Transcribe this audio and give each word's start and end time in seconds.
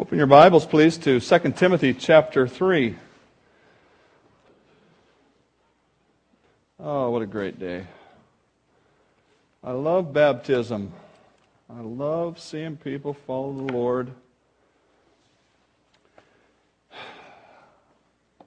Open 0.00 0.16
your 0.16 0.26
Bibles, 0.26 0.64
please, 0.64 0.96
to 0.96 1.20
2 1.20 1.38
Timothy 1.50 1.92
chapter 1.92 2.48
3. 2.48 2.96
Oh, 6.78 7.10
what 7.10 7.20
a 7.20 7.26
great 7.26 7.58
day. 7.58 7.86
I 9.62 9.72
love 9.72 10.10
baptism. 10.14 10.90
I 11.68 11.82
love 11.82 12.40
seeing 12.40 12.78
people 12.78 13.12
follow 13.12 13.52
the 13.52 13.74
Lord. 13.74 14.10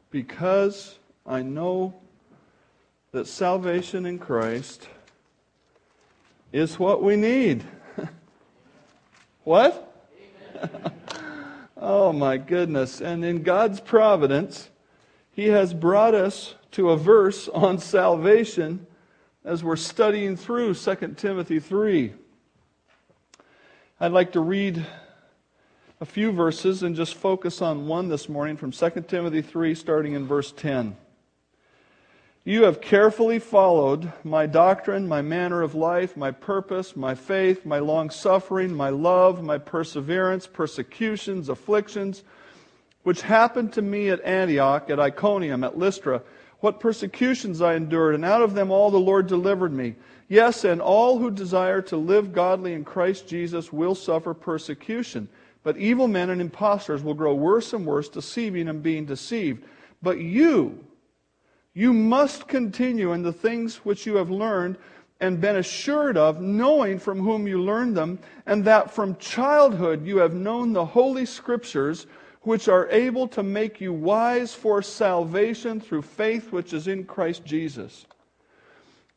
Because 0.09 0.97
I 1.23 1.43
know 1.43 1.93
that 3.11 3.27
salvation 3.27 4.07
in 4.07 4.17
Christ 4.17 4.87
is 6.51 6.79
what 6.79 7.03
we 7.03 7.15
need. 7.15 7.63
what? 9.43 9.91
Oh 11.85 12.13
my 12.13 12.37
goodness. 12.37 13.01
And 13.01 13.25
in 13.25 13.43
God's 13.43 13.81
providence, 13.81 14.69
He 15.33 15.47
has 15.47 15.73
brought 15.73 16.15
us 16.15 16.55
to 16.71 16.91
a 16.91 16.97
verse 16.97 17.49
on 17.49 17.77
salvation 17.77 18.87
as 19.43 19.65
we're 19.65 19.75
studying 19.75 20.37
through 20.37 20.75
2 20.75 20.95
Timothy 21.17 21.59
3. 21.59 22.13
I'd 23.99 24.13
like 24.13 24.31
to 24.31 24.39
read 24.39 24.85
a 25.99 26.05
few 26.05 26.31
verses 26.31 26.83
and 26.83 26.95
just 26.95 27.15
focus 27.15 27.61
on 27.61 27.85
one 27.85 28.07
this 28.07 28.29
morning 28.29 28.55
from 28.55 28.71
2 28.71 28.89
Timothy 29.09 29.41
3, 29.41 29.75
starting 29.75 30.13
in 30.13 30.25
verse 30.25 30.53
10. 30.53 30.95
You 32.45 32.65
have 32.65 32.81
carefully 32.81 33.39
followed 33.39 34.11
my 34.25 34.47
doctrine, 34.47 35.07
my 35.07 35.21
manner 35.21 35.61
of 35.61 35.75
life, 35.75 36.17
my 36.17 36.31
purpose, 36.31 36.93
my 36.93 37.15
faith, 37.15 37.65
my 37.65 37.79
long 37.79 38.09
suffering, 38.09 38.75
my 38.75 38.89
love, 38.89 39.41
my 39.41 39.57
perseverance, 39.57 40.45
persecutions, 40.45 41.47
afflictions, 41.47 42.21
which 43.03 43.21
happened 43.21 43.71
to 43.73 43.81
me 43.81 44.09
at 44.09 44.21
Antioch, 44.25 44.89
at 44.89 44.99
Iconium, 44.99 45.63
at 45.63 45.77
Lystra. 45.77 46.21
What 46.59 46.81
persecutions 46.81 47.61
I 47.61 47.75
endured, 47.75 48.13
and 48.13 48.25
out 48.25 48.41
of 48.41 48.55
them 48.55 48.71
all 48.71 48.91
the 48.91 48.97
Lord 48.97 49.27
delivered 49.27 49.71
me. 49.71 49.95
Yes, 50.27 50.65
and 50.65 50.81
all 50.81 51.19
who 51.19 51.31
desire 51.31 51.81
to 51.83 51.95
live 51.95 52.33
godly 52.33 52.73
in 52.73 52.83
Christ 52.83 53.25
Jesus 53.25 53.71
will 53.71 53.95
suffer 53.95 54.33
persecution. 54.33 55.29
But 55.63 55.77
evil 55.77 56.09
men 56.09 56.29
and 56.29 56.41
impostors 56.41 57.03
will 57.03 57.13
grow 57.13 57.33
worse 57.33 57.71
and 57.71 57.85
worse, 57.85 58.09
deceiving 58.09 58.67
and 58.67 58.83
being 58.83 59.05
deceived. 59.05 59.63
But 60.01 60.17
you, 60.17 60.85
you 61.73 61.93
must 61.93 62.47
continue 62.47 63.13
in 63.13 63.23
the 63.23 63.33
things 63.33 63.77
which 63.77 64.05
you 64.05 64.15
have 64.17 64.29
learned 64.29 64.77
and 65.19 65.39
been 65.39 65.55
assured 65.55 66.17
of, 66.17 66.41
knowing 66.41 66.99
from 66.99 67.19
whom 67.19 67.47
you 67.47 67.61
learned 67.61 67.95
them, 67.95 68.19
and 68.45 68.65
that 68.65 68.91
from 68.91 69.15
childhood 69.17 70.05
you 70.05 70.17
have 70.17 70.33
known 70.33 70.73
the 70.73 70.85
Holy 70.85 71.25
Scriptures, 71.25 72.07
which 72.41 72.67
are 72.67 72.89
able 72.89 73.27
to 73.29 73.41
make 73.41 73.79
you 73.79 73.93
wise 73.93 74.53
for 74.53 74.81
salvation 74.81 75.79
through 75.79 76.01
faith 76.01 76.51
which 76.51 76.73
is 76.73 76.87
in 76.87 77.05
Christ 77.05 77.45
Jesus. 77.45 78.05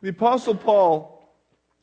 The 0.00 0.10
Apostle 0.10 0.54
Paul 0.54 1.34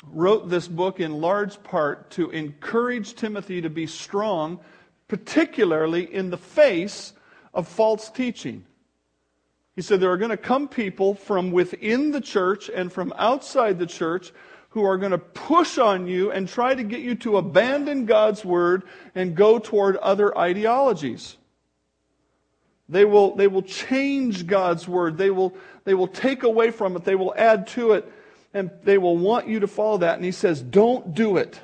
wrote 0.08 0.50
this 0.50 0.68
book 0.68 1.00
in 1.00 1.20
large 1.20 1.62
part 1.64 2.10
to 2.12 2.30
encourage 2.32 3.16
Timothy 3.16 3.62
to 3.62 3.70
be 3.70 3.88
strong, 3.88 4.60
particularly 5.08 6.14
in 6.14 6.30
the 6.30 6.38
face 6.38 7.14
of 7.54 7.68
false 7.68 8.10
teaching. 8.10 8.64
He 9.76 9.82
said 9.82 10.00
there 10.00 10.12
are 10.12 10.18
going 10.18 10.32
to 10.32 10.38
come 10.38 10.68
people 10.68 11.16
from 11.16 11.52
within 11.52 12.12
the 12.12 12.22
church 12.22 12.70
and 12.70 12.92
from 12.92 13.14
outside 13.18 13.80
the 13.80 13.88
church 13.88 14.32
who 14.70 14.84
are 14.84 14.98
going 14.98 15.12
to 15.12 15.18
push 15.18 15.78
on 15.78 16.08
you 16.08 16.32
and 16.32 16.48
try 16.48 16.74
to 16.74 16.84
get 16.84 17.02
you 17.02 17.16
to 17.16 17.38
abandon 17.38 18.06
God's 18.06 18.44
word 18.44 18.84
and 19.14 19.36
go 19.36 19.60
toward 19.60 19.98
other 19.98 20.36
ideologies. 20.38 21.38
They 22.90 23.06
will, 23.06 23.36
they 23.36 23.48
will 23.48 23.62
change 23.62 24.46
God's 24.46 24.88
word. 24.88 25.18
They 25.18 25.30
will, 25.30 25.56
they 25.84 25.94
will 25.94 26.08
take 26.08 26.44
away 26.44 26.72
from 26.72 26.96
it. 26.96 27.06
They 27.06 27.16
will 27.16 27.34
add 27.36 27.68
to 27.68 27.94
it. 27.94 28.12
And 28.54 28.70
they 28.84 28.98
will 28.98 29.18
want 29.18 29.48
you 29.48 29.60
to 29.62 29.68
follow 29.68 29.98
that. 30.00 30.16
And 30.16 30.26
he 30.26 30.32
says, 30.32 30.62
don't 30.62 31.16
do 31.16 31.38
it. 31.38 31.60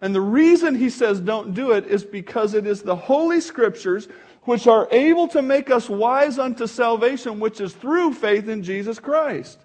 And 0.00 0.14
the 0.14 0.20
reason 0.20 0.74
he 0.74 0.90
says 0.90 1.20
don't 1.20 1.54
do 1.54 1.72
it 1.72 1.86
is 1.86 2.04
because 2.04 2.54
it 2.54 2.66
is 2.66 2.82
the 2.82 2.96
Holy 2.96 3.40
Scriptures 3.40 4.08
which 4.42 4.66
are 4.66 4.88
able 4.90 5.28
to 5.28 5.42
make 5.42 5.70
us 5.70 5.88
wise 5.88 6.38
unto 6.38 6.66
salvation, 6.66 7.40
which 7.40 7.60
is 7.60 7.72
through 7.74 8.14
faith 8.14 8.48
in 8.48 8.62
Jesus 8.62 8.98
Christ. 8.98 9.58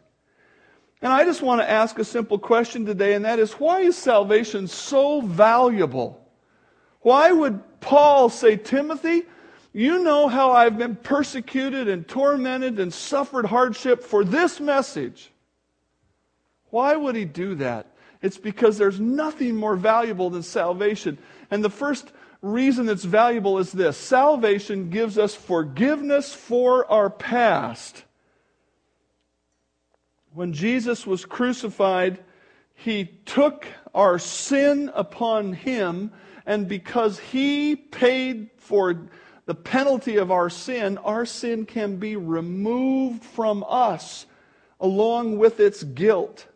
And 1.02 1.12
I 1.12 1.26
just 1.26 1.42
want 1.42 1.62
to 1.62 1.70
ask 1.70 2.00
a 2.00 2.06
simple 2.06 2.40
question 2.40 2.86
today, 2.86 3.14
and 3.14 3.26
that 3.26 3.40
is 3.40 3.54
why 3.54 3.82
is 3.82 3.98
salvation 3.98 4.68
so 4.68 5.22
valuable? 5.22 6.20
Why 7.02 7.32
would 7.32 7.62
Paul 7.82 8.30
say, 8.30 8.56
Timothy, 8.56 9.24
you 9.74 10.04
know 10.04 10.28
how 10.28 10.52
I've 10.52 10.78
been 10.78 10.96
persecuted 10.96 11.90
and 11.90 12.08
tormented 12.08 12.80
and 12.80 12.94
suffered 12.94 13.46
hardship 13.46 14.04
for 14.04 14.24
this 14.24 14.60
message? 14.60 15.32
Why 16.70 16.96
would 16.96 17.16
he 17.16 17.26
do 17.26 17.56
that? 17.56 17.88
It's 18.22 18.38
because 18.38 18.78
there's 18.78 19.02
nothing 19.02 19.56
more 19.56 19.76
valuable 19.76 20.30
than 20.30 20.44
salvation. 20.44 21.18
And 21.52 21.62
the 21.62 21.70
first 21.70 22.14
reason 22.44 22.90
it's 22.90 23.06
valuable 23.06 23.58
is 23.58 23.72
this 23.72 23.98
salvation 23.98 24.90
gives 24.90 25.18
us 25.18 25.34
forgiveness 25.34 26.34
for 26.34 26.90
our 26.92 27.10
past. 27.10 28.04
When 30.34 30.52
Jesus 30.52 31.08
was 31.08 31.26
crucified, 31.26 32.24
he 32.76 33.06
took 33.26 33.66
our 33.96 34.20
sin 34.20 34.92
upon 34.94 35.54
him, 35.54 36.12
and 36.46 36.68
because 36.68 37.18
he 37.18 37.76
paid 37.76 38.50
for 38.58 39.08
the 39.46 39.56
penalty 39.56 40.18
of 40.18 40.32
our 40.32 40.50
sin, 40.50 40.98
our 40.98 41.26
sin 41.26 41.66
can 41.66 41.98
be 41.98 42.16
removed 42.16 43.24
from 43.24 43.64
us 43.68 44.26
along 44.80 45.38
with 45.38 45.60
its 45.60 45.84
guilt. 45.84 46.48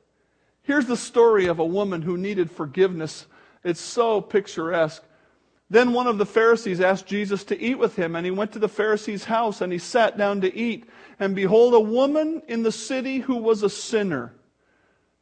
Here's 0.63 0.87
the 0.87 0.97
story 0.97 1.45
of 1.45 1.59
a 1.59 1.65
woman 1.65 2.01
who 2.01 2.17
needed 2.17 2.51
forgiveness. 2.51 3.25
It's 3.63 3.79
so 3.79 4.19
picturesque. 4.19 5.03
Then 5.69 5.91
one 5.91 6.07
of 6.07 6.17
the 6.17 6.25
Pharisees 6.25 6.79
asked 6.79 7.07
Jesus 7.07 7.43
to 7.45 7.59
eat 7.59 7.77
with 7.77 7.95
him, 7.95 8.15
and 8.15 8.25
he 8.25 8.31
went 8.31 8.53
to 8.53 8.59
the 8.59 8.69
Pharisee's 8.69 9.25
house 9.25 9.59
and 9.59 9.71
he 9.71 9.79
sat 9.79 10.17
down 10.17 10.41
to 10.41 10.55
eat. 10.55 10.85
And 11.19 11.35
behold, 11.35 11.73
a 11.73 11.79
woman 11.79 12.41
in 12.47 12.63
the 12.63 12.71
city 12.71 13.19
who 13.19 13.35
was 13.35 13.63
a 13.63 13.69
sinner. 13.69 14.33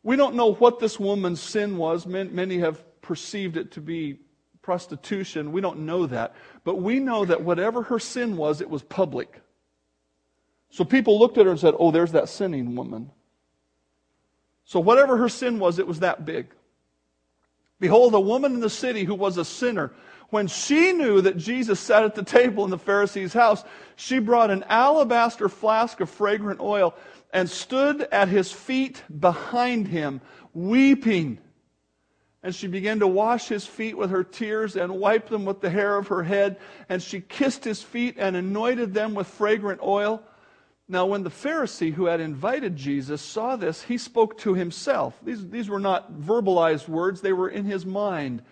We 0.04 0.16
don't 0.16 0.36
know 0.36 0.54
what 0.54 0.80
this 0.80 1.00
woman's 1.00 1.42
sin 1.42 1.78
was. 1.78 2.06
Many 2.06 2.60
have 2.60 2.84
perceived 3.02 3.58
it 3.58 3.72
to 3.72 3.82
be 3.82 4.20
prostitution. 4.62 5.52
We 5.52 5.62
don't 5.62 5.80
know 5.80 6.08
that. 6.08 6.36
But 6.64 6.82
we 6.82 7.00
know 7.00 7.24
that 7.26 7.42
whatever 7.42 7.84
her 7.84 8.00
sin 8.00 8.36
was, 8.36 8.62
it 8.62 8.70
was 8.70 8.82
public. 8.82 9.40
So 10.72 10.84
people 10.84 11.20
looked 11.20 11.38
at 11.38 11.46
her 11.46 11.52
and 11.52 11.60
said, 11.60 11.76
Oh, 11.78 11.92
there's 11.92 12.12
that 12.14 12.30
sinning 12.30 12.76
woman. 12.76 13.12
So 14.66 14.80
whatever 14.80 15.18
her 15.18 15.30
sin 15.30 15.60
was, 15.60 15.78
it 15.78 15.88
was 15.88 16.00
that 16.00 16.26
big. 16.26 16.48
Behold, 17.80 18.16
a 18.16 18.20
woman 18.20 18.56
in 18.56 18.60
the 18.60 18.70
city 18.70 19.04
who 19.04 19.14
was 19.14 19.38
a 19.38 19.46
sinner 19.46 19.94
when 20.30 20.48
she 20.48 20.92
knew 20.94 21.22
that 21.22 21.38
Jesus 21.38 21.80
sat 21.80 22.04
at 22.04 22.16
the 22.16 22.24
table 22.24 22.64
in 22.64 22.72
the 22.72 22.78
Pharisee's 22.78 23.34
house, 23.34 23.64
she 23.96 24.20
brought 24.20 24.52
an 24.52 24.64
alabaster 24.68 25.50
flask 25.50 26.00
of 26.00 26.10
fragrant 26.10 26.60
oil 26.60 26.96
and 27.34 27.50
stood 27.50 28.02
at 28.12 28.28
his 28.28 28.52
feet 28.52 29.04
behind 29.20 29.88
him, 29.88 30.22
weeping. 30.54 31.40
And 32.42 32.54
she 32.54 32.68
began 32.68 33.00
to 33.00 33.08
wash 33.08 33.48
his 33.48 33.66
feet 33.66 33.98
with 33.98 34.12
her 34.12 34.24
tears 34.24 34.76
and 34.76 35.00
wipe 35.00 35.30
them 35.30 35.46
with 35.46 35.62
the 35.62 35.70
hair 35.70 35.98
of 35.98 36.08
her 36.10 36.24
head. 36.24 36.58
And 36.90 37.02
she 37.02 37.20
kissed 37.20 37.64
his 37.64 37.82
feet 37.82 38.16
and 38.20 38.36
anointed 38.36 38.94
them 38.94 39.16
with 39.16 39.28
fragrant 39.28 39.82
oil. 39.82 40.22
Now, 40.88 41.08
when 41.08 41.24
the 41.24 41.32
Pharisee 41.32 41.92
who 41.92 42.06
had 42.06 42.20
invited 42.20 42.76
Jesus 42.76 43.22
saw 43.22 43.56
this, 43.56 43.82
he 43.82 43.98
spoke 43.98 44.38
to 44.40 44.54
himself. 44.54 45.18
These, 45.24 45.50
these 45.50 45.70
were 45.70 45.80
not 45.80 46.14
verbalized 46.14 46.88
words, 46.88 47.22
they 47.22 47.34
were 47.34 47.50
in 47.50 47.66
his 47.66 47.86
mind. 47.86 48.44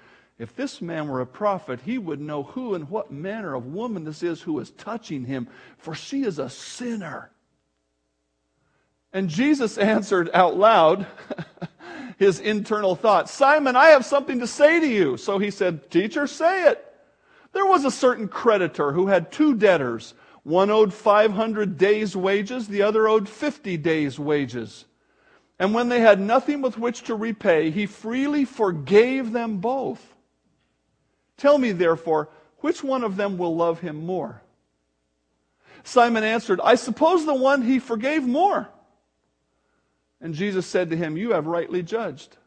If 0.43 0.57
this 0.57 0.81
man 0.81 1.07
were 1.07 1.21
a 1.21 1.25
prophet, 1.25 1.79
he 1.85 1.97
would 1.97 2.19
know 2.19 2.43
who 2.43 2.75
and 2.75 2.89
what 2.89 3.09
manner 3.09 3.55
of 3.55 3.67
woman 3.67 4.03
this 4.03 4.21
is 4.21 4.41
who 4.41 4.59
is 4.59 4.71
touching 4.71 5.23
him, 5.23 5.47
for 5.77 5.95
she 5.95 6.23
is 6.23 6.37
a 6.37 6.49
sinner. 6.49 7.31
And 9.13 9.29
Jesus 9.29 9.77
answered 9.77 10.29
out 10.33 10.57
loud 10.57 11.07
his 12.17 12.41
internal 12.41 12.93
thought 12.93 13.29
Simon, 13.29 13.77
I 13.77 13.87
have 13.87 14.05
something 14.05 14.39
to 14.39 14.47
say 14.47 14.81
to 14.81 14.85
you. 14.85 15.15
So 15.15 15.39
he 15.39 15.49
said, 15.49 15.89
Teacher, 15.89 16.27
say 16.27 16.67
it. 16.67 16.93
There 17.53 17.65
was 17.65 17.85
a 17.85 17.91
certain 17.91 18.27
creditor 18.27 18.91
who 18.91 19.07
had 19.07 19.31
two 19.31 19.55
debtors. 19.55 20.13
One 20.43 20.69
owed 20.69 20.93
500 20.93 21.77
days' 21.77 22.17
wages, 22.17 22.67
the 22.67 22.81
other 22.81 23.07
owed 23.07 23.29
50 23.29 23.77
days' 23.77 24.19
wages. 24.19 24.83
And 25.57 25.73
when 25.73 25.87
they 25.87 26.01
had 26.01 26.19
nothing 26.19 26.61
with 26.61 26.77
which 26.77 27.03
to 27.03 27.15
repay, 27.15 27.71
he 27.71 27.85
freely 27.85 28.43
forgave 28.43 29.31
them 29.31 29.59
both. 29.59 30.12
Tell 31.43 31.57
me, 31.57 31.73
therefore, 31.73 32.29
which 32.59 32.85
one 32.85 33.03
of 33.03 33.17
them 33.17 33.37
will 33.37 33.53
love 33.53 33.81
him 33.81 34.05
more? 34.05 34.41
Simon 35.83 36.23
answered, 36.23 36.61
I 36.63 36.75
suppose 36.75 37.25
the 37.25 37.33
one 37.33 37.63
he 37.63 37.79
forgave 37.79 38.23
more. 38.23 38.69
And 40.21 40.33
Jesus 40.33 40.65
said 40.65 40.89
to 40.89 40.95
him, 40.95 41.17
You 41.17 41.33
have 41.33 41.45
rightly 41.45 41.83
judged. 41.83 42.37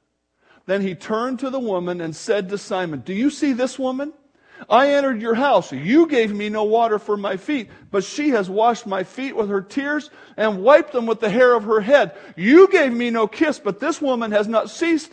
Then 0.65 0.81
he 0.81 0.95
turned 0.95 1.41
to 1.41 1.51
the 1.51 1.61
woman 1.61 2.01
and 2.01 2.17
said 2.17 2.49
to 2.49 2.57
Simon, 2.57 3.01
Do 3.01 3.13
you 3.13 3.29
see 3.29 3.53
this 3.53 3.79
woman? 3.79 4.15
I 4.67 4.95
entered 4.95 5.21
your 5.21 5.35
house. 5.35 5.73
You 5.73 6.07
gave 6.07 6.35
me 6.35 6.49
no 6.49 6.65
water 6.65 6.99
for 6.99 7.19
my 7.19 7.37
feet, 7.37 7.69
but 7.91 8.03
she 8.03 8.31
has 8.31 8.49
washed 8.49 8.87
my 8.87 9.05
feet 9.05 9.37
with 9.37 9.51
her 9.51 9.61
tears 9.61 10.09
and 10.39 10.63
wiped 10.63 10.93
them 10.93 11.05
with 11.05 11.21
the 11.21 11.29
hair 11.29 11.53
of 11.53 11.65
her 11.65 11.83
head. 11.83 12.17
You 12.35 12.67
gave 12.69 12.95
me 12.95 13.11
no 13.11 13.29
kiss, 13.29 13.59
but 13.59 13.79
this 13.79 14.01
woman 14.01 14.33
has 14.33 14.49
not 14.49 14.71
ceased 14.71 15.13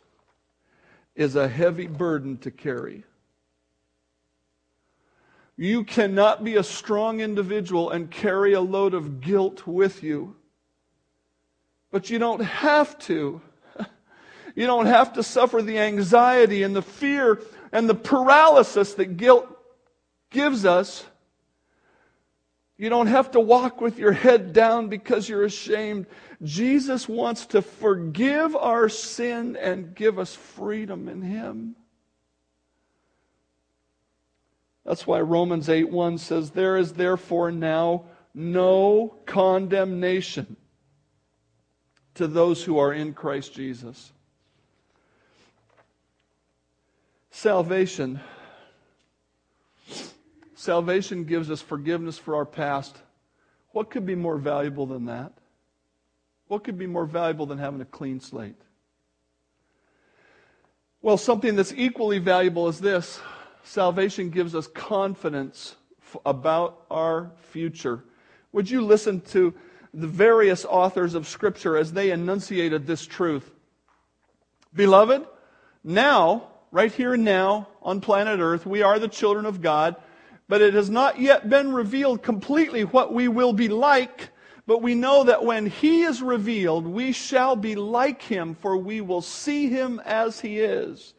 is 1.21 1.35
a 1.35 1.47
heavy 1.47 1.87
burden 1.87 2.37
to 2.39 2.51
carry. 2.51 3.03
You 5.55 5.83
cannot 5.83 6.43
be 6.43 6.55
a 6.55 6.63
strong 6.63 7.19
individual 7.19 7.91
and 7.91 8.09
carry 8.09 8.53
a 8.53 8.61
load 8.61 8.93
of 8.93 9.21
guilt 9.21 9.67
with 9.67 10.01
you. 10.01 10.35
But 11.91 12.09
you 12.09 12.19
don't 12.19 12.41
have 12.43 12.97
to. 12.99 13.41
You 14.53 14.67
don't 14.67 14.87
have 14.87 15.13
to 15.13 15.23
suffer 15.23 15.61
the 15.61 15.79
anxiety 15.79 16.63
and 16.63 16.75
the 16.75 16.81
fear 16.81 17.39
and 17.71 17.87
the 17.87 17.95
paralysis 17.95 18.95
that 18.95 19.15
guilt 19.15 19.47
gives 20.29 20.65
us. 20.65 21.05
You 22.81 22.89
don't 22.89 23.05
have 23.05 23.29
to 23.31 23.39
walk 23.39 23.79
with 23.79 23.99
your 23.99 24.11
head 24.11 24.53
down 24.53 24.87
because 24.87 25.29
you're 25.29 25.43
ashamed. 25.43 26.07
Jesus 26.41 27.07
wants 27.07 27.45
to 27.47 27.61
forgive 27.61 28.55
our 28.55 28.89
sin 28.89 29.55
and 29.55 29.93
give 29.93 30.17
us 30.17 30.33
freedom 30.33 31.07
in 31.07 31.21
Him. 31.21 31.75
That's 34.83 35.05
why 35.05 35.21
Romans 35.21 35.69
8 35.69 35.91
1 35.91 36.17
says, 36.17 36.49
There 36.49 36.75
is 36.75 36.93
therefore 36.93 37.51
now 37.51 38.05
no 38.33 39.13
condemnation 39.27 40.55
to 42.15 42.27
those 42.27 42.63
who 42.63 42.79
are 42.79 42.93
in 42.93 43.13
Christ 43.13 43.53
Jesus. 43.53 44.11
Salvation. 47.29 48.21
Salvation 50.61 51.23
gives 51.23 51.49
us 51.49 51.59
forgiveness 51.59 52.19
for 52.19 52.35
our 52.35 52.45
past. 52.45 52.95
What 53.71 53.89
could 53.89 54.05
be 54.05 54.13
more 54.13 54.37
valuable 54.37 54.85
than 54.85 55.05
that? 55.05 55.33
What 56.49 56.63
could 56.63 56.77
be 56.77 56.85
more 56.85 57.07
valuable 57.07 57.47
than 57.47 57.57
having 57.57 57.81
a 57.81 57.85
clean 57.85 58.19
slate? 58.19 58.61
Well, 61.01 61.17
something 61.17 61.55
that's 61.55 61.73
equally 61.75 62.19
valuable 62.19 62.67
is 62.67 62.79
this 62.79 63.19
salvation 63.63 64.29
gives 64.29 64.53
us 64.53 64.67
confidence 64.67 65.77
about 66.27 66.85
our 66.91 67.31
future. 67.49 68.03
Would 68.51 68.69
you 68.69 68.81
listen 68.81 69.21
to 69.31 69.55
the 69.95 70.05
various 70.05 70.63
authors 70.63 71.15
of 71.15 71.27
Scripture 71.27 71.75
as 71.75 71.91
they 71.91 72.11
enunciated 72.11 72.85
this 72.85 73.07
truth? 73.07 73.49
Beloved, 74.75 75.25
now 75.83 76.49
right 76.69 76.91
here 76.91 77.15
and 77.15 77.25
now 77.25 77.67
on 77.81 77.99
planet 77.99 78.39
Earth. 78.39 78.67
We 78.67 78.83
are 78.83 78.99
the 78.99 79.07
children 79.07 79.47
of 79.47 79.63
God, 79.63 79.95
but 80.47 80.61
it 80.61 80.73
has 80.73 80.89
not 80.89 81.19
yet 81.19 81.49
been 81.49 81.71
revealed 81.73 82.23
completely 82.23 82.83
what 82.83 83.13
we 83.13 83.27
will 83.27 83.53
be 83.53 83.67
like. 83.67 84.29
But 84.67 84.81
we 84.81 84.95
know 84.95 85.23
that 85.23 85.43
when 85.43 85.65
He 85.65 86.03
is 86.03 86.21
revealed, 86.21 86.85
we 86.85 87.11
shall 87.11 87.55
be 87.55 87.75
like 87.75 88.21
Him, 88.21 88.55
for 88.55 88.77
we 88.77 89.01
will 89.01 89.21
see 89.21 89.69
Him 89.69 89.99
as 90.05 90.39
He 90.39 90.59
is. 90.59 91.13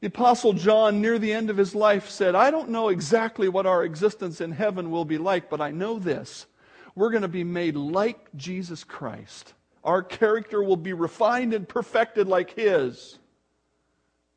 The 0.00 0.06
Apostle 0.06 0.54
John, 0.54 1.02
near 1.02 1.18
the 1.18 1.32
end 1.32 1.50
of 1.50 1.58
his 1.58 1.74
life, 1.74 2.08
said, 2.08 2.34
I 2.34 2.50
don't 2.50 2.70
know 2.70 2.88
exactly 2.88 3.50
what 3.50 3.66
our 3.66 3.84
existence 3.84 4.40
in 4.40 4.52
heaven 4.52 4.90
will 4.90 5.04
be 5.04 5.18
like, 5.18 5.50
but 5.50 5.60
I 5.60 5.72
know 5.72 5.98
this. 5.98 6.46
We're 6.94 7.10
going 7.10 7.22
to 7.22 7.28
be 7.28 7.44
made 7.44 7.76
like 7.76 8.34
Jesus 8.34 8.82
Christ. 8.82 9.52
Our 9.84 10.02
character 10.02 10.62
will 10.62 10.76
be 10.76 10.94
refined 10.94 11.52
and 11.52 11.68
perfected 11.68 12.28
like 12.28 12.52
His. 12.52 13.18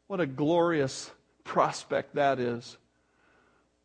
What 0.07 0.19
a 0.19 0.25
glorious 0.25 1.11
prospect 1.45 2.15
that 2.15 2.39
is. 2.39 2.77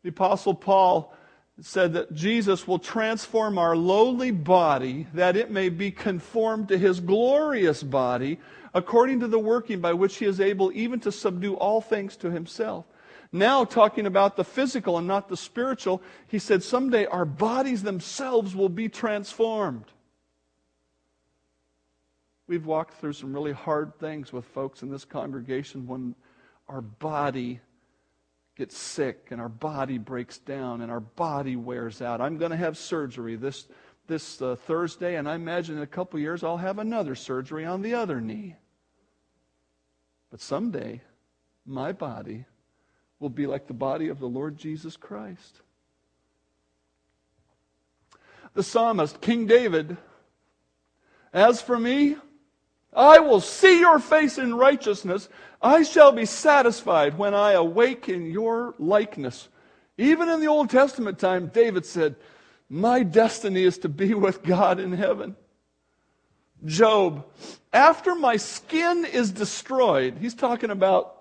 The 0.03 0.09
Apostle 0.09 0.53
Paul 0.53 1.13
said 1.61 1.93
that 1.93 2.13
Jesus 2.13 2.67
will 2.67 2.79
transform 2.79 3.57
our 3.57 3.75
lowly 3.75 4.31
body 4.31 5.07
that 5.13 5.35
it 5.35 5.51
may 5.51 5.69
be 5.69 5.91
conformed 5.91 6.69
to 6.69 6.77
his 6.77 6.99
glorious 6.99 7.83
body 7.83 8.39
according 8.73 9.19
to 9.19 9.27
the 9.27 9.39
working 9.39 9.81
by 9.81 9.93
which 9.93 10.17
he 10.17 10.25
is 10.25 10.39
able 10.39 10.71
even 10.73 10.99
to 11.01 11.11
subdue 11.11 11.55
all 11.55 11.81
things 11.81 12.15
to 12.17 12.31
himself. 12.31 12.85
Now, 13.31 13.65
talking 13.65 14.05
about 14.05 14.37
the 14.37 14.43
physical 14.43 14.97
and 14.97 15.07
not 15.07 15.27
the 15.27 15.37
spiritual, 15.37 16.01
he 16.27 16.39
said 16.39 16.63
someday 16.63 17.05
our 17.05 17.25
bodies 17.25 17.83
themselves 17.83 18.55
will 18.55 18.69
be 18.69 18.89
transformed. 18.89 19.85
We've 22.47 22.65
walked 22.65 22.95
through 22.95 23.13
some 23.13 23.33
really 23.33 23.51
hard 23.51 23.99
things 23.99 24.33
with 24.33 24.45
folks 24.45 24.81
in 24.81 24.89
this 24.89 25.05
congregation 25.05 25.85
when 25.85 26.15
our 26.67 26.81
body 26.81 27.59
gets 28.59 28.77
sick 28.77 29.29
and 29.31 29.39
our 29.39 29.47
body 29.47 29.97
breaks 29.97 30.37
down 30.37 30.81
and 30.81 30.91
our 30.91 30.99
body 30.99 31.55
wears 31.55 32.01
out. 32.01 32.19
I'm 32.19 32.37
going 32.37 32.51
to 32.51 32.57
have 32.57 32.77
surgery 32.77 33.37
this, 33.37 33.69
this 34.05 34.41
uh, 34.41 34.57
Thursday, 34.57 35.15
and 35.15 35.29
I 35.29 35.35
imagine 35.35 35.77
in 35.77 35.81
a 35.81 35.87
couple 35.87 36.19
years 36.19 36.43
I'll 36.43 36.57
have 36.57 36.77
another 36.77 37.15
surgery 37.15 37.63
on 37.63 37.81
the 37.81 37.93
other 37.93 38.19
knee. 38.19 38.57
But 40.29 40.41
someday, 40.41 41.01
my 41.65 41.93
body 41.93 42.43
will 43.17 43.29
be 43.29 43.47
like 43.47 43.67
the 43.67 43.73
body 43.73 44.09
of 44.09 44.19
the 44.19 44.27
Lord 44.27 44.57
Jesus 44.57 44.97
Christ. 44.97 45.61
The 48.55 48.63
psalmist, 48.63 49.21
King 49.21 49.47
David, 49.47 49.95
as 51.31 51.61
for 51.61 51.79
me, 51.79 52.17
I 52.93 53.19
will 53.19 53.41
see 53.41 53.79
your 53.79 53.99
face 53.99 54.37
in 54.37 54.55
righteousness. 54.55 55.29
I 55.61 55.83
shall 55.83 56.11
be 56.11 56.25
satisfied 56.25 57.17
when 57.17 57.33
I 57.33 57.51
awake 57.51 58.09
in 58.09 58.25
your 58.25 58.75
likeness. 58.79 59.49
Even 59.97 60.29
in 60.29 60.39
the 60.39 60.47
Old 60.47 60.69
Testament 60.69 61.19
time, 61.19 61.47
David 61.47 61.85
said, 61.85 62.15
My 62.69 63.03
destiny 63.03 63.63
is 63.63 63.77
to 63.79 63.89
be 63.89 64.13
with 64.25 64.43
God 64.43 64.79
in 64.79 64.93
heaven. 64.93 65.35
Job, 66.65 67.25
after 67.71 68.15
my 68.15 68.37
skin 68.37 69.05
is 69.05 69.31
destroyed, 69.31 70.17
he's 70.19 70.33
talking 70.33 70.71
about 70.71 71.19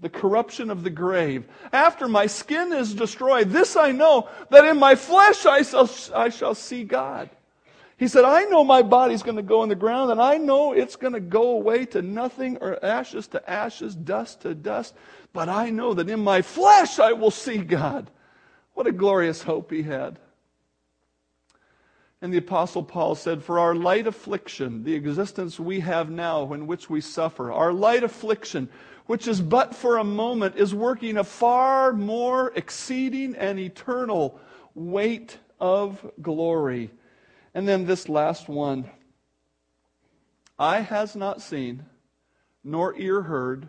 the 0.00 0.08
corruption 0.08 0.70
of 0.70 0.82
the 0.82 0.90
grave. 0.90 1.46
After 1.72 2.08
my 2.08 2.26
skin 2.26 2.72
is 2.72 2.94
destroyed, 2.94 3.50
this 3.50 3.76
I 3.76 3.90
know, 3.92 4.28
that 4.50 4.64
in 4.64 4.78
my 4.78 4.94
flesh 4.94 5.44
I 5.44 5.62
shall, 5.62 5.90
I 6.14 6.28
shall 6.28 6.54
see 6.54 6.84
God. 6.84 7.30
He 8.00 8.08
said, 8.08 8.24
I 8.24 8.44
know 8.44 8.64
my 8.64 8.80
body's 8.80 9.22
going 9.22 9.36
to 9.36 9.42
go 9.42 9.62
in 9.62 9.68
the 9.68 9.74
ground, 9.74 10.10
and 10.10 10.22
I 10.22 10.38
know 10.38 10.72
it's 10.72 10.96
going 10.96 11.12
to 11.12 11.20
go 11.20 11.50
away 11.50 11.84
to 11.84 12.00
nothing, 12.00 12.56
or 12.62 12.82
ashes 12.82 13.26
to 13.28 13.50
ashes, 13.50 13.94
dust 13.94 14.40
to 14.40 14.54
dust. 14.54 14.94
But 15.34 15.50
I 15.50 15.68
know 15.68 15.92
that 15.92 16.08
in 16.08 16.20
my 16.20 16.40
flesh 16.40 16.98
I 16.98 17.12
will 17.12 17.30
see 17.30 17.58
God. 17.58 18.10
What 18.72 18.86
a 18.86 18.92
glorious 18.92 19.42
hope 19.42 19.70
he 19.70 19.82
had. 19.82 20.18
And 22.22 22.32
the 22.32 22.38
Apostle 22.38 22.84
Paul 22.84 23.16
said, 23.16 23.44
For 23.44 23.58
our 23.58 23.74
light 23.74 24.06
affliction, 24.06 24.82
the 24.82 24.94
existence 24.94 25.60
we 25.60 25.80
have 25.80 26.08
now 26.08 26.54
in 26.54 26.66
which 26.66 26.88
we 26.88 27.02
suffer, 27.02 27.52
our 27.52 27.74
light 27.74 28.02
affliction, 28.02 28.70
which 29.08 29.28
is 29.28 29.42
but 29.42 29.74
for 29.74 29.98
a 29.98 30.04
moment, 30.04 30.56
is 30.56 30.74
working 30.74 31.18
a 31.18 31.24
far 31.24 31.92
more 31.92 32.50
exceeding 32.56 33.36
and 33.36 33.60
eternal 33.60 34.40
weight 34.74 35.36
of 35.60 36.10
glory 36.22 36.92
and 37.54 37.68
then 37.68 37.86
this 37.86 38.08
last 38.08 38.48
one 38.48 38.90
Eye 40.58 40.80
has 40.80 41.16
not 41.16 41.40
seen, 41.40 41.86
nor 42.62 42.94
ear 42.96 43.22
heard, 43.22 43.68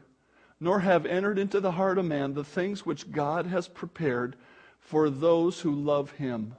nor 0.60 0.82
have 0.82 1.06
entered 1.06 1.40
into 1.40 1.62
the 1.62 1.72
heart 1.72 1.98
of 1.98 2.06
man 2.06 2.34
the 2.34 2.44
things 2.44 2.86
which 2.86 3.12
God 3.12 3.48
has 3.48 3.70
prepared 3.70 4.36
for 4.80 5.10
those 5.10 5.62
who 5.62 5.74
love 5.74 6.12
him. 6.12 6.54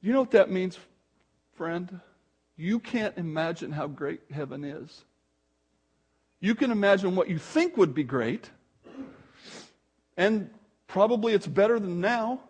You 0.00 0.12
know 0.12 0.20
what 0.20 0.32
that 0.32 0.50
means, 0.50 0.76
friend? 1.54 2.00
You 2.56 2.80
can't 2.80 3.16
imagine 3.16 3.70
how 3.70 3.86
great 3.86 4.22
heaven 4.32 4.64
is. 4.64 5.04
You 6.40 6.56
can 6.56 6.72
imagine 6.72 7.14
what 7.14 7.28
you 7.28 7.38
think 7.38 7.76
would 7.76 7.94
be 7.94 8.04
great, 8.04 8.50
and 10.16 10.50
probably 10.88 11.32
it's 11.32 11.46
better 11.46 11.78
than 11.78 12.00
now. 12.00 12.40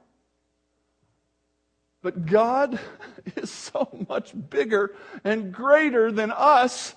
But 2.02 2.26
God 2.26 2.78
is 3.37 3.50
so 3.50 3.88
much 4.09 4.33
bigger 4.50 4.95
and 5.25 5.52
greater 5.52 6.12
than 6.12 6.31
us 6.31 6.95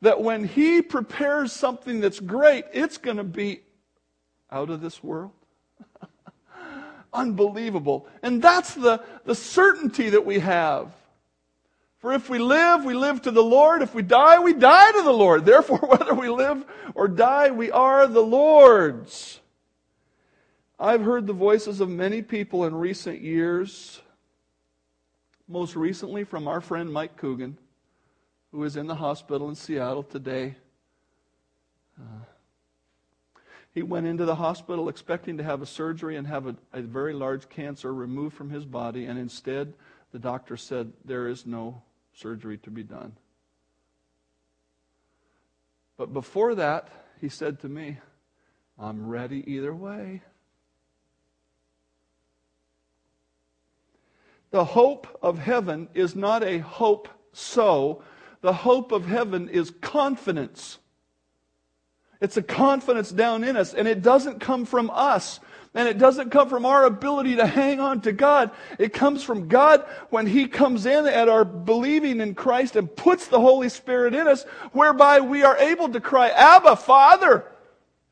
that 0.00 0.20
when 0.20 0.44
He 0.44 0.82
prepares 0.82 1.52
something 1.52 2.00
that's 2.00 2.20
great, 2.20 2.64
it's 2.72 2.98
going 2.98 3.16
to 3.16 3.24
be 3.24 3.60
out 4.50 4.70
of 4.70 4.80
this 4.80 5.02
world. 5.02 5.32
Unbelievable. 7.12 8.06
And 8.22 8.40
that's 8.40 8.74
the, 8.74 9.02
the 9.24 9.34
certainty 9.34 10.10
that 10.10 10.24
we 10.24 10.38
have. 10.40 10.92
For 11.98 12.12
if 12.12 12.28
we 12.28 12.38
live, 12.38 12.84
we 12.84 12.92
live 12.92 13.22
to 13.22 13.30
the 13.30 13.42
Lord. 13.42 13.80
If 13.80 13.94
we 13.94 14.02
die, 14.02 14.38
we 14.38 14.52
die 14.52 14.92
to 14.92 15.02
the 15.02 15.10
Lord. 15.10 15.44
Therefore, 15.46 15.78
whether 15.78 16.12
we 16.12 16.28
live 16.28 16.62
or 16.94 17.08
die, 17.08 17.50
we 17.50 17.70
are 17.70 18.06
the 18.06 18.20
Lord's. 18.20 19.40
I've 20.78 21.02
heard 21.02 21.26
the 21.26 21.32
voices 21.32 21.80
of 21.80 21.88
many 21.88 22.20
people 22.20 22.66
in 22.66 22.74
recent 22.74 23.22
years, 23.22 24.02
most 25.46 25.76
recently 25.76 26.24
from 26.24 26.48
our 26.48 26.60
friend 26.60 26.92
Mike 26.92 27.16
Coogan, 27.16 27.58
who 28.52 28.62
is 28.64 28.76
in 28.76 28.86
the 28.86 28.94
hospital 28.94 29.48
in 29.48 29.54
Seattle 29.54 30.02
today. 30.02 30.56
Uh, 32.00 32.24
he 33.72 33.82
went 33.82 34.06
into 34.06 34.24
the 34.24 34.36
hospital 34.36 34.88
expecting 34.88 35.36
to 35.38 35.44
have 35.44 35.60
a 35.60 35.66
surgery 35.66 36.16
and 36.16 36.26
have 36.26 36.46
a, 36.46 36.56
a 36.72 36.80
very 36.80 37.12
large 37.12 37.48
cancer 37.48 37.92
removed 37.92 38.36
from 38.36 38.50
his 38.50 38.64
body, 38.64 39.06
and 39.06 39.18
instead, 39.18 39.74
the 40.12 40.18
doctor 40.18 40.56
said, 40.56 40.92
There 41.04 41.28
is 41.28 41.44
no 41.44 41.82
surgery 42.14 42.58
to 42.58 42.70
be 42.70 42.84
done. 42.84 43.12
But 45.96 46.12
before 46.12 46.54
that, 46.54 46.88
he 47.20 47.28
said 47.28 47.60
to 47.60 47.68
me, 47.68 47.98
I'm 48.78 49.06
ready 49.06 49.44
either 49.46 49.74
way. 49.74 50.22
The 54.54 54.64
hope 54.64 55.18
of 55.20 55.40
heaven 55.40 55.88
is 55.94 56.14
not 56.14 56.44
a 56.44 56.58
hope 56.58 57.08
so. 57.32 58.04
The 58.40 58.52
hope 58.52 58.92
of 58.92 59.04
heaven 59.04 59.48
is 59.48 59.72
confidence. 59.80 60.78
It's 62.20 62.36
a 62.36 62.42
confidence 62.42 63.10
down 63.10 63.42
in 63.42 63.56
us, 63.56 63.74
and 63.74 63.88
it 63.88 64.00
doesn't 64.00 64.38
come 64.38 64.64
from 64.64 64.92
us. 64.94 65.40
And 65.74 65.88
it 65.88 65.98
doesn't 65.98 66.30
come 66.30 66.48
from 66.48 66.66
our 66.66 66.84
ability 66.84 67.34
to 67.34 67.48
hang 67.48 67.80
on 67.80 68.02
to 68.02 68.12
God. 68.12 68.52
It 68.78 68.92
comes 68.92 69.24
from 69.24 69.48
God 69.48 69.84
when 70.10 70.24
He 70.24 70.46
comes 70.46 70.86
in 70.86 71.04
at 71.04 71.28
our 71.28 71.44
believing 71.44 72.20
in 72.20 72.36
Christ 72.36 72.76
and 72.76 72.94
puts 72.94 73.26
the 73.26 73.40
Holy 73.40 73.68
Spirit 73.68 74.14
in 74.14 74.28
us, 74.28 74.44
whereby 74.70 75.18
we 75.18 75.42
are 75.42 75.58
able 75.58 75.88
to 75.88 76.00
cry, 76.00 76.28
Abba, 76.28 76.76
Father. 76.76 77.44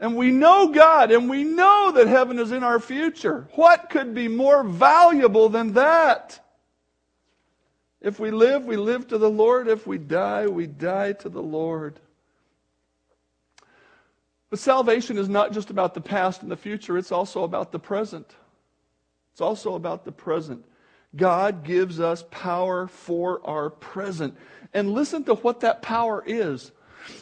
And 0.02 0.16
we 0.16 0.32
know 0.32 0.66
God 0.66 1.12
and 1.12 1.30
we 1.30 1.44
know 1.44 1.92
that 1.94 2.08
heaven 2.08 2.40
is 2.40 2.50
in 2.50 2.64
our 2.64 2.80
future. 2.80 3.46
What 3.52 3.88
could 3.88 4.16
be 4.16 4.26
more 4.26 4.64
valuable 4.64 5.48
than 5.48 5.74
that? 5.74 6.40
If 8.00 8.18
we 8.18 8.32
live, 8.32 8.64
we 8.64 8.76
live 8.76 9.06
to 9.08 9.18
the 9.18 9.30
Lord. 9.30 9.68
If 9.68 9.86
we 9.86 9.98
die, 9.98 10.48
we 10.48 10.66
die 10.66 11.12
to 11.12 11.28
the 11.28 11.40
Lord. 11.40 12.00
But 14.50 14.58
salvation 14.58 15.18
is 15.18 15.28
not 15.28 15.52
just 15.52 15.70
about 15.70 15.94
the 15.94 16.00
past 16.00 16.42
and 16.42 16.50
the 16.50 16.56
future, 16.56 16.98
it's 16.98 17.12
also 17.12 17.44
about 17.44 17.70
the 17.70 17.78
present. 17.78 18.34
It's 19.30 19.40
also 19.40 19.76
about 19.76 20.04
the 20.04 20.10
present. 20.10 20.64
God 21.14 21.62
gives 21.62 22.00
us 22.00 22.24
power 22.32 22.88
for 22.88 23.40
our 23.46 23.70
present. 23.70 24.36
And 24.74 24.94
listen 24.94 25.22
to 25.24 25.34
what 25.36 25.60
that 25.60 25.80
power 25.80 26.24
is. 26.26 26.72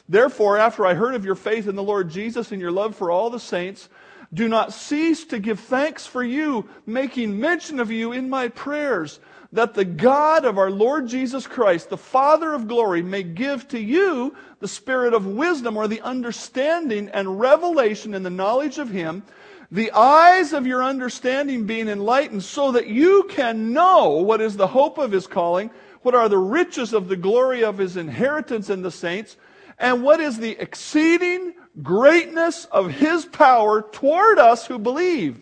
Therefore, 0.09 0.59
after 0.59 0.87
I 0.87 0.95
heard 0.95 1.15
of 1.15 1.25
your 1.25 1.35
faith 1.35 1.69
in 1.69 1.77
the 1.77 1.83
Lord 1.83 2.11
Jesus 2.11 2.53
and 2.53 2.61
your 2.61 2.73
love 2.73 2.97
for 2.97 3.11
all 3.11 3.31
the 3.31 3.41
saints, 3.41 3.89
do 4.33 4.49
not 4.49 4.73
cease 4.73 5.25
to 5.27 5.39
give 5.39 5.61
thanks 5.61 6.07
for 6.07 6.23
you, 6.23 6.69
making 6.87 7.39
mention 7.39 7.81
of 7.81 7.91
you 7.91 8.13
in 8.13 8.29
my 8.29 8.49
prayers 8.49 9.21
that 9.53 9.75
the 9.75 9.85
God 9.85 10.45
of 10.45 10.59
our 10.59 10.71
Lord 10.71 11.09
Jesus 11.09 11.47
Christ, 11.47 11.89
the 11.91 11.97
Father 11.97 12.53
of 12.53 12.69
glory, 12.69 13.03
may 13.03 13.23
give 13.23 13.67
to 13.69 13.81
you 13.81 14.37
the 14.61 14.69
spirit 14.69 15.13
of 15.13 15.27
wisdom 15.27 15.77
or 15.77 15.89
the 15.89 16.01
understanding 16.03 17.09
and 17.09 17.41
revelation 17.41 18.15
in 18.15 18.23
the 18.23 18.31
knowledge 18.31 18.79
of 18.79 18.91
Him, 18.91 19.25
the 19.73 19.91
eyes 19.93 20.53
of 20.53 20.67
your 20.67 20.85
understanding 20.85 21.67
being 21.67 21.89
enlightened, 21.89 22.45
so 22.45 22.71
that 22.73 22.87
you 22.87 23.25
can 23.29 23.73
know 23.73 24.11
what 24.11 24.41
is 24.41 24.57
the 24.57 24.69
hope 24.69 24.99
of 24.99 25.11
His 25.11 25.27
calling, 25.27 25.71
what 26.03 26.15
are 26.15 26.29
the 26.29 26.39
riches 26.39 26.93
of 26.93 27.09
the 27.09 27.17
glory 27.17 27.65
of 27.65 27.79
His 27.79 27.97
inheritance 27.97 28.71
in 28.71 28.83
the 28.83 28.91
saints, 28.91 29.37
and 29.81 30.03
what 30.03 30.21
is 30.21 30.39
the 30.39 30.57
exceeding 30.61 31.55
greatness 31.83 32.67
of 32.67 32.91
His 32.91 33.25
power 33.25 33.83
toward 33.83 34.39
us 34.39 34.67
who 34.67 34.79
believe. 34.79 35.41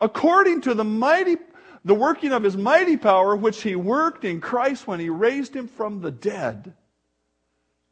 According 0.00 0.62
to 0.62 0.74
the 0.74 0.84
mighty 0.84 1.36
the 1.86 1.94
working 1.94 2.32
of 2.32 2.42
his 2.42 2.56
mighty 2.56 2.96
power, 2.96 3.36
which 3.36 3.62
he 3.62 3.76
worked 3.76 4.24
in 4.24 4.40
Christ 4.40 4.86
when 4.86 5.00
he 5.00 5.10
raised 5.10 5.54
him 5.54 5.68
from 5.68 6.00
the 6.00 6.10
dead 6.10 6.72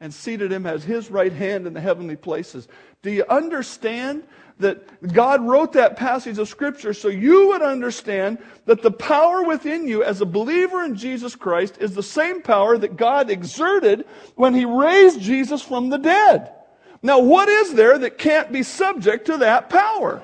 and 0.03 0.13
seated 0.13 0.51
him 0.51 0.67
as 0.67 0.83
his 0.83 1.13
right 1.13 1.33
hand 1.33 1.65
in 1.65 1.73
the 1.73 1.81
heavenly 1.81 2.17
places. 2.17 2.67
Do 3.03 3.11
you 3.13 3.25
understand 3.31 4.25
that 4.59 5.13
God 5.13 5.41
wrote 5.47 5.73
that 5.75 5.97
passage 5.97 6.39
of 6.39 6.49
Scripture 6.49 6.93
so 6.93 7.07
you 7.07 7.47
would 7.49 7.63
understand 7.63 8.39
that 8.67 8.83
the 8.83 8.91
power 8.91 9.45
within 9.45 9.87
you 9.87 10.03
as 10.03 10.21
a 10.21 10.27
believer 10.27 10.83
in 10.83 10.97
Jesus 10.97 11.37
Christ 11.37 11.79
is 11.79 11.95
the 11.95 12.03
same 12.03 12.43
power 12.43 12.77
that 12.79 12.97
God 12.97 13.31
exerted 13.31 14.05
when 14.35 14.55
he 14.55 14.65
raised 14.65 15.21
Jesus 15.21 15.63
from 15.63 15.89
the 15.89 15.99
dead? 15.99 16.53
Now, 17.01 17.21
what 17.21 17.49
is 17.49 17.73
there 17.73 17.97
that 17.99 18.19
can't 18.19 18.51
be 18.51 18.65
subject 18.65 19.27
to 19.27 19.37
that 19.39 19.71
power? 19.71 20.21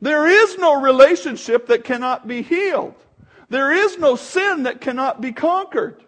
There 0.00 0.26
is 0.26 0.56
no 0.56 0.80
relationship 0.80 1.66
that 1.66 1.84
cannot 1.84 2.26
be 2.26 2.40
healed. 2.40 2.94
There 3.50 3.72
is 3.72 3.98
no 3.98 4.16
sin 4.16 4.62
that 4.62 4.80
cannot 4.80 5.20
be 5.20 5.32
conquered. 5.32 6.02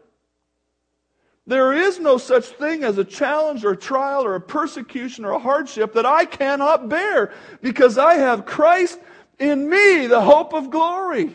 There 1.49 1.73
is 1.73 1.99
no 1.99 2.19
such 2.19 2.45
thing 2.45 2.85
as 2.85 2.99
a 2.99 3.05
challenge 3.05 3.64
or 3.64 3.71
a 3.71 3.76
trial 3.76 4.23
or 4.23 4.35
a 4.35 4.40
persecution 4.40 5.25
or 5.25 5.31
a 5.31 5.38
hardship 5.38 5.95
that 5.95 6.05
I 6.05 6.26
cannot 6.26 6.90
bear 6.90 7.33
because 7.62 7.97
I 7.97 8.17
have 8.17 8.45
Christ 8.45 8.99
in 9.38 9.71
me, 9.71 10.07
the 10.09 10.21
hope 10.21 10.52
of 10.52 10.71
glory. 10.71 11.35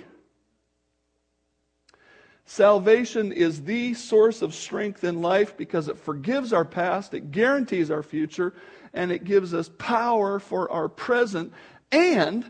Salvation 2.46 3.32
is 3.32 3.64
the 3.64 3.96
source 3.96 4.44
of 4.44 4.54
strength 4.54 5.04
in 5.04 5.24
life 5.24 5.58
because 5.58 5.88
it 5.88 5.98
forgives 5.98 6.54
our 6.54 6.66
past, 6.66 7.16
it 7.16 7.32
guarantees 7.32 7.90
our 7.90 8.04
future, 8.04 8.54
and 8.94 9.12
it 9.12 9.24
gives 9.24 9.52
us 9.56 9.72
power 9.80 10.38
for 10.38 10.72
our 10.72 10.90
present 10.90 11.52
and 11.92 12.46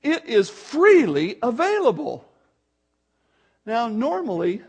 it 0.00 0.26
is 0.26 0.48
freely 0.48 1.38
available. 1.42 2.24
Now, 3.66 3.88
normally, 3.88 4.62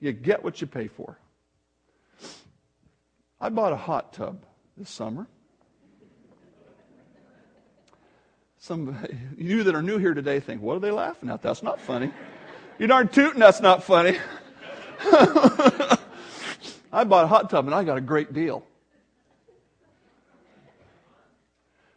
you 0.00 0.12
get 0.12 0.44
what 0.44 0.60
you 0.60 0.66
pay 0.66 0.88
for. 0.88 1.16
I 3.42 3.48
bought 3.48 3.72
a 3.72 3.76
hot 3.76 4.12
tub 4.12 4.44
this 4.76 4.88
summer. 4.88 5.26
Some 8.60 8.96
you 9.36 9.64
that 9.64 9.74
are 9.74 9.82
new 9.82 9.98
here 9.98 10.14
today 10.14 10.38
think, 10.38 10.62
what 10.62 10.76
are 10.76 10.80
they 10.80 10.92
laughing 10.92 11.28
at? 11.28 11.42
That's 11.42 11.60
not 11.60 11.80
funny. 11.80 12.12
You 12.78 12.86
darn 12.86 13.08
tooting, 13.08 13.40
that's 13.40 13.60
not 13.60 13.82
funny. 13.82 14.16
I 16.92 17.02
bought 17.04 17.24
a 17.24 17.26
hot 17.26 17.50
tub 17.50 17.66
and 17.66 17.74
I 17.74 17.82
got 17.82 17.98
a 17.98 18.00
great 18.00 18.32
deal. 18.32 18.64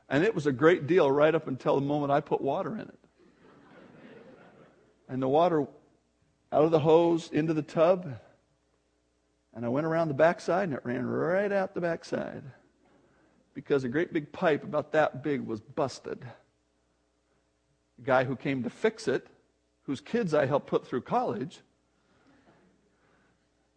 And 0.09 0.23
it 0.23 0.33
was 0.33 0.47
a 0.47 0.51
great 0.51 0.87
deal 0.87 1.11
right 1.11 1.35
up 1.35 1.47
until 1.47 1.75
the 1.75 1.85
moment 1.85 2.11
I 2.11 2.21
put 2.21 2.41
water 2.41 2.73
in 2.73 2.81
it. 2.81 2.99
And 5.07 5.21
the 5.21 5.27
water 5.27 5.67
out 6.51 6.63
of 6.63 6.71
the 6.71 6.79
hose 6.79 7.29
into 7.31 7.53
the 7.53 7.61
tub. 7.61 8.19
And 9.55 9.65
I 9.65 9.69
went 9.69 9.87
around 9.87 10.09
the 10.09 10.13
backside 10.13 10.65
and 10.65 10.73
it 10.73 10.81
ran 10.83 11.05
right 11.05 11.51
out 11.51 11.73
the 11.73 11.81
backside. 11.81 12.43
Because 13.53 13.85
a 13.85 13.89
great 13.89 14.11
big 14.11 14.33
pipe 14.33 14.63
about 14.63 14.91
that 14.91 15.23
big 15.23 15.41
was 15.41 15.61
busted. 15.61 16.19
The 17.97 18.03
guy 18.03 18.25
who 18.25 18.35
came 18.35 18.63
to 18.63 18.69
fix 18.69 19.07
it, 19.07 19.27
whose 19.83 20.01
kids 20.01 20.33
I 20.33 20.45
helped 20.45 20.67
put 20.67 20.85
through 20.85 21.01
college, 21.01 21.61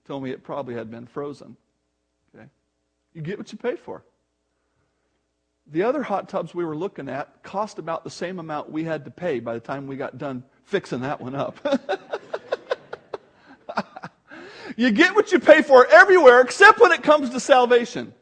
told 0.05 0.25
me 0.25 0.31
it 0.31 0.43
probably 0.43 0.75
had 0.75 0.91
been 0.91 1.07
frozen. 1.07 1.57
Okay? 2.35 2.47
You 3.15 3.23
get 3.23 3.39
what 3.39 3.53
you 3.53 3.59
pay 3.59 3.77
for. 3.77 4.03
The 5.71 5.83
other 5.83 6.03
hot 6.03 6.29
tubs 6.29 6.55
we 6.55 6.65
were 6.65 6.77
looking 6.77 7.09
at 7.09 7.43
cost 7.43 7.79
about 7.79 8.03
the 8.03 8.11
same 8.11 8.39
amount 8.39 8.73
we 8.73 8.85
had 8.85 9.05
to 9.05 9.11
pay 9.11 9.39
by 9.39 9.55
the 9.55 9.61
time 9.61 9.87
we 9.87 9.97
got 9.97 10.19
done 10.19 10.43
fixing 10.65 11.03
that 11.03 11.21
one 11.21 11.37
up. 11.37 11.61
you 14.77 14.91
get 14.91 15.15
what 15.15 15.33
you 15.33 15.39
pay 15.39 15.63
for 15.63 15.87
everywhere 15.87 16.41
except 16.41 16.81
when 16.81 16.93
it 16.93 17.03
comes 17.03 17.31
to 17.31 17.41
salvation. 17.41 18.13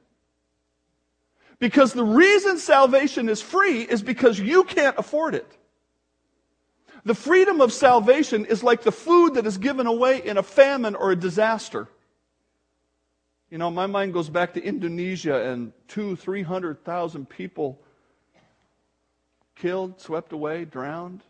Because 1.59 1.93
the 1.93 2.05
reason 2.05 2.59
salvation 2.59 3.29
is 3.29 3.41
free 3.41 3.83
is 3.83 4.03
because 4.03 4.39
you 4.39 4.65
can't 4.65 4.97
afford 4.99 5.35
it. 5.35 5.51
The 7.05 7.15
freedom 7.15 7.61
of 7.61 7.73
salvation 7.73 8.45
is 8.45 8.63
like 8.63 8.83
the 8.83 8.93
food 8.93 9.35
that 9.35 9.47
is 9.47 9.59
given 9.59 9.87
away 9.87 10.21
in 10.25 10.37
a 10.37 10.43
famine 10.43 10.95
or 10.95 11.13
a 11.13 11.17
disaster. 11.17 11.89
You 13.49 13.59
know, 13.59 13.71
my 13.71 13.87
mind 13.87 14.13
goes 14.13 14.29
back 14.29 14.55
to 14.55 14.63
Indonesia 14.63 15.49
and 15.51 15.73
two, 15.87 16.17
three 16.17 16.43
hundred 16.43 16.85
thousand 16.85 17.29
people 17.29 17.81
killed, 19.55 20.01
swept 20.01 20.33
away, 20.33 20.65
drowned. 20.65 21.23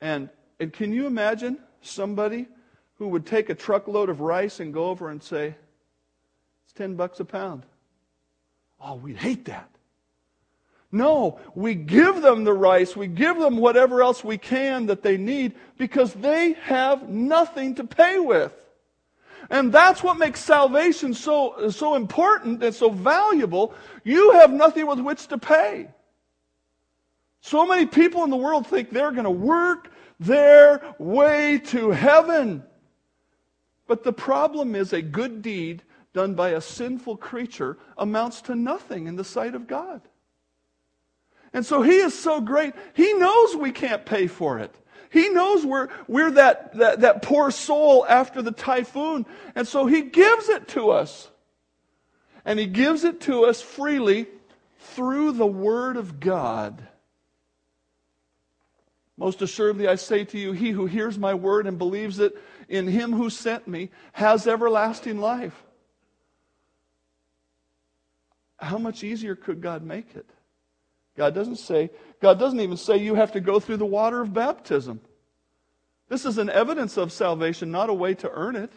And, 0.00 0.28
and 0.58 0.72
can 0.72 0.92
you 0.92 1.06
imagine 1.06 1.58
somebody 1.80 2.48
who 3.00 3.08
would 3.08 3.24
take 3.24 3.48
a 3.48 3.54
truckload 3.54 4.10
of 4.10 4.20
rice 4.20 4.60
and 4.60 4.74
go 4.74 4.90
over 4.90 5.08
and 5.08 5.22
say, 5.22 5.54
it's 6.64 6.74
10 6.74 6.96
bucks 6.96 7.18
a 7.18 7.24
pound? 7.24 7.64
Oh, 8.78 8.96
we'd 8.96 9.16
hate 9.16 9.46
that. 9.46 9.70
No, 10.92 11.40
we 11.54 11.74
give 11.74 12.20
them 12.20 12.44
the 12.44 12.52
rice, 12.52 12.94
we 12.94 13.06
give 13.06 13.38
them 13.38 13.56
whatever 13.56 14.02
else 14.02 14.22
we 14.22 14.36
can 14.36 14.84
that 14.86 15.02
they 15.02 15.16
need 15.16 15.54
because 15.78 16.12
they 16.12 16.52
have 16.64 17.08
nothing 17.08 17.74
to 17.76 17.84
pay 17.84 18.18
with. 18.18 18.52
And 19.48 19.72
that's 19.72 20.02
what 20.02 20.18
makes 20.18 20.40
salvation 20.40 21.14
so, 21.14 21.70
so 21.70 21.94
important 21.94 22.62
and 22.62 22.74
so 22.74 22.90
valuable. 22.90 23.72
You 24.04 24.32
have 24.32 24.52
nothing 24.52 24.86
with 24.86 25.00
which 25.00 25.26
to 25.28 25.38
pay. 25.38 25.88
So 27.40 27.64
many 27.64 27.86
people 27.86 28.24
in 28.24 28.30
the 28.30 28.36
world 28.36 28.66
think 28.66 28.90
they're 28.90 29.10
going 29.10 29.24
to 29.24 29.30
work 29.30 29.90
their 30.18 30.82
way 30.98 31.62
to 31.68 31.92
heaven. 31.92 32.64
But 33.90 34.04
the 34.04 34.12
problem 34.12 34.76
is 34.76 34.92
a 34.92 35.02
good 35.02 35.42
deed 35.42 35.82
done 36.12 36.34
by 36.34 36.50
a 36.50 36.60
sinful 36.60 37.16
creature 37.16 37.76
amounts 37.98 38.40
to 38.42 38.54
nothing 38.54 39.08
in 39.08 39.16
the 39.16 39.24
sight 39.24 39.56
of 39.56 39.66
God. 39.66 40.00
And 41.52 41.66
so 41.66 41.82
he 41.82 41.96
is 41.96 42.16
so 42.16 42.40
great. 42.40 42.74
He 42.94 43.14
knows 43.14 43.56
we 43.56 43.72
can't 43.72 44.06
pay 44.06 44.28
for 44.28 44.60
it. 44.60 44.72
He 45.10 45.28
knows 45.30 45.66
we're, 45.66 45.88
we're 46.06 46.30
that, 46.30 46.72
that, 46.74 47.00
that 47.00 47.22
poor 47.22 47.50
soul 47.50 48.06
after 48.08 48.42
the 48.42 48.52
typhoon. 48.52 49.26
And 49.56 49.66
so 49.66 49.86
he 49.86 50.02
gives 50.02 50.48
it 50.48 50.68
to 50.68 50.90
us. 50.90 51.28
And 52.44 52.60
he 52.60 52.66
gives 52.66 53.02
it 53.02 53.22
to 53.22 53.44
us 53.44 53.60
freely 53.60 54.28
through 54.78 55.32
the 55.32 55.48
Word 55.48 55.96
of 55.96 56.20
God. 56.20 56.80
Most 59.20 59.42
assuredly, 59.42 59.86
I 59.86 59.96
say 59.96 60.24
to 60.24 60.38
you, 60.38 60.52
he 60.52 60.70
who 60.70 60.86
hears 60.86 61.18
my 61.18 61.34
word 61.34 61.66
and 61.66 61.76
believes 61.76 62.20
it 62.20 62.38
in 62.70 62.86
him 62.86 63.12
who 63.12 63.28
sent 63.28 63.68
me 63.68 63.90
has 64.12 64.46
everlasting 64.46 65.18
life. 65.18 65.64
How 68.58 68.78
much 68.78 69.02
easier 69.02 69.34
could 69.34 69.60
God 69.60 69.82
make 69.82 70.14
it? 70.14 70.30
God 71.16 71.34
doesn't 71.34 71.56
say, 71.56 71.90
God 72.22 72.38
doesn't 72.38 72.60
even 72.60 72.76
say 72.76 72.96
you 72.96 73.16
have 73.16 73.32
to 73.32 73.40
go 73.40 73.58
through 73.58 73.78
the 73.78 73.86
water 73.86 74.20
of 74.20 74.32
baptism. 74.32 75.00
This 76.08 76.24
is 76.24 76.38
an 76.38 76.48
evidence 76.48 76.96
of 76.96 77.12
salvation, 77.12 77.70
not 77.70 77.90
a 77.90 77.94
way 77.94 78.14
to 78.14 78.30
earn 78.30 78.56
it. 78.56 78.72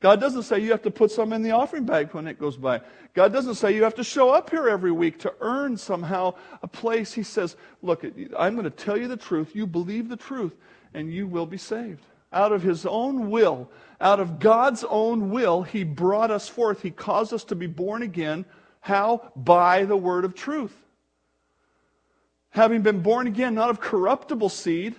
God 0.00 0.20
doesn't 0.20 0.44
say 0.44 0.60
you 0.60 0.70
have 0.70 0.82
to 0.82 0.90
put 0.90 1.10
some 1.10 1.32
in 1.32 1.42
the 1.42 1.50
offering 1.52 1.84
bag 1.84 2.14
when 2.14 2.26
it 2.26 2.38
goes 2.38 2.56
by. 2.56 2.80
God 3.14 3.32
doesn't 3.32 3.56
say 3.56 3.74
you 3.74 3.82
have 3.82 3.96
to 3.96 4.04
show 4.04 4.30
up 4.30 4.50
here 4.50 4.68
every 4.68 4.92
week 4.92 5.18
to 5.20 5.34
earn 5.40 5.76
somehow 5.76 6.34
a 6.62 6.68
place. 6.68 7.12
He 7.12 7.24
says, 7.24 7.56
Look, 7.82 8.04
I'm 8.36 8.54
going 8.54 8.64
to 8.64 8.70
tell 8.70 8.96
you 8.96 9.08
the 9.08 9.16
truth. 9.16 9.54
You 9.54 9.66
believe 9.66 10.08
the 10.08 10.16
truth, 10.16 10.54
and 10.94 11.12
you 11.12 11.26
will 11.26 11.46
be 11.46 11.58
saved. 11.58 12.04
Out 12.32 12.52
of 12.52 12.62
His 12.62 12.84
own 12.84 13.30
will, 13.30 13.70
out 14.00 14.20
of 14.20 14.38
God's 14.38 14.84
own 14.88 15.30
will, 15.30 15.62
He 15.62 15.84
brought 15.84 16.30
us 16.30 16.48
forth. 16.48 16.82
He 16.82 16.90
caused 16.90 17.32
us 17.32 17.44
to 17.44 17.54
be 17.54 17.66
born 17.66 18.02
again. 18.02 18.44
How? 18.80 19.32
By 19.34 19.84
the 19.84 19.96
word 19.96 20.24
of 20.24 20.34
truth 20.34 20.74
having 22.50 22.82
been 22.82 23.00
born 23.00 23.26
again, 23.26 23.54
not 23.54 23.70
of 23.70 23.80
corruptible 23.80 24.48
seed, 24.48 24.94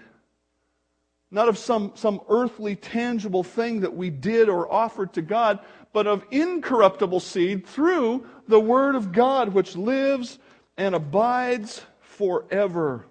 not 1.31 1.49
of 1.49 1.57
some, 1.57 1.91
some 1.95 2.21
earthly, 2.29 2.75
tangible 2.75 3.43
thing 3.43 3.81
that 3.81 3.95
we 3.95 4.09
did 4.09 4.49
or 4.49 4.71
offered 4.71 5.13
to 5.13 5.21
God, 5.21 5.59
but 5.93 6.07
of 6.07 6.23
incorruptible 6.31 7.19
seed 7.19 7.67
through 7.67 8.25
the 8.47 8.59
Word 8.59 8.95
of 8.95 9.11
God, 9.11 9.49
which 9.49 9.75
lives 9.75 10.39
and 10.77 10.95
abides 10.95 11.81
forever. 11.99 13.05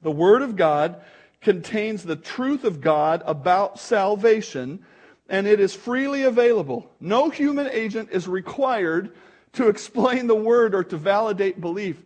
The 0.00 0.10
Word 0.10 0.42
of 0.42 0.56
God 0.56 1.02
contains 1.42 2.02
the 2.02 2.16
truth 2.16 2.64
of 2.64 2.80
God 2.80 3.22
about 3.26 3.78
salvation, 3.78 4.84
and 5.28 5.46
it 5.46 5.60
is 5.60 5.74
freely 5.74 6.22
available. 6.22 6.90
No 7.00 7.30
human 7.30 7.68
agent 7.68 8.08
is 8.12 8.28
required 8.28 9.12
to 9.54 9.68
explain 9.68 10.26
the 10.26 10.34
Word 10.34 10.74
or 10.74 10.84
to 10.84 10.96
validate 10.96 11.60
belief. 11.60 12.02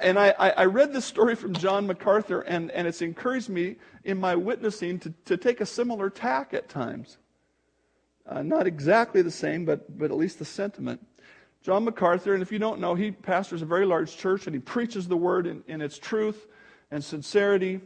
And 0.00 0.18
I, 0.18 0.30
I, 0.30 0.64
read 0.64 0.92
this 0.92 1.04
story 1.04 1.36
from 1.36 1.52
John 1.52 1.86
MacArthur, 1.86 2.40
and, 2.40 2.72
and 2.72 2.88
it's 2.88 3.02
encouraged 3.02 3.48
me 3.48 3.76
in 4.02 4.18
my 4.18 4.34
witnessing 4.34 4.98
to, 5.00 5.14
to 5.26 5.36
take 5.36 5.60
a 5.60 5.66
similar 5.66 6.10
tack 6.10 6.52
at 6.52 6.68
times. 6.68 7.18
Uh, 8.26 8.42
not 8.42 8.66
exactly 8.66 9.22
the 9.22 9.30
same, 9.30 9.64
but, 9.64 9.96
but 9.96 10.10
at 10.10 10.16
least 10.16 10.40
the 10.40 10.44
sentiment. 10.44 11.06
John 11.62 11.84
MacArthur, 11.84 12.34
and 12.34 12.42
if 12.42 12.50
you 12.50 12.58
don't 12.58 12.80
know, 12.80 12.96
he 12.96 13.12
pastors 13.12 13.62
a 13.62 13.66
very 13.66 13.86
large 13.86 14.16
church 14.16 14.46
and 14.48 14.54
he 14.56 14.60
preaches 14.60 15.06
the 15.06 15.16
word 15.16 15.46
in, 15.46 15.62
in 15.68 15.80
its 15.80 15.98
truth 15.98 16.48
and 16.90 17.04
sincerity. 17.04 17.80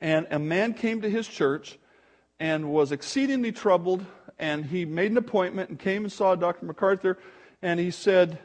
And 0.00 0.26
a 0.30 0.38
man 0.38 0.74
came 0.74 1.02
to 1.02 1.10
his 1.10 1.26
church 1.26 1.78
and 2.38 2.70
was 2.70 2.92
exceedingly 2.92 3.52
troubled, 3.52 4.04
and 4.38 4.64
he 4.64 4.84
made 4.84 5.10
an 5.10 5.16
appointment 5.16 5.70
and 5.70 5.78
came 5.78 6.04
and 6.04 6.12
saw 6.12 6.34
Dr. 6.34 6.66
MacArthur, 6.66 7.18
and 7.62 7.80
he 7.80 7.90
said, 7.90 8.38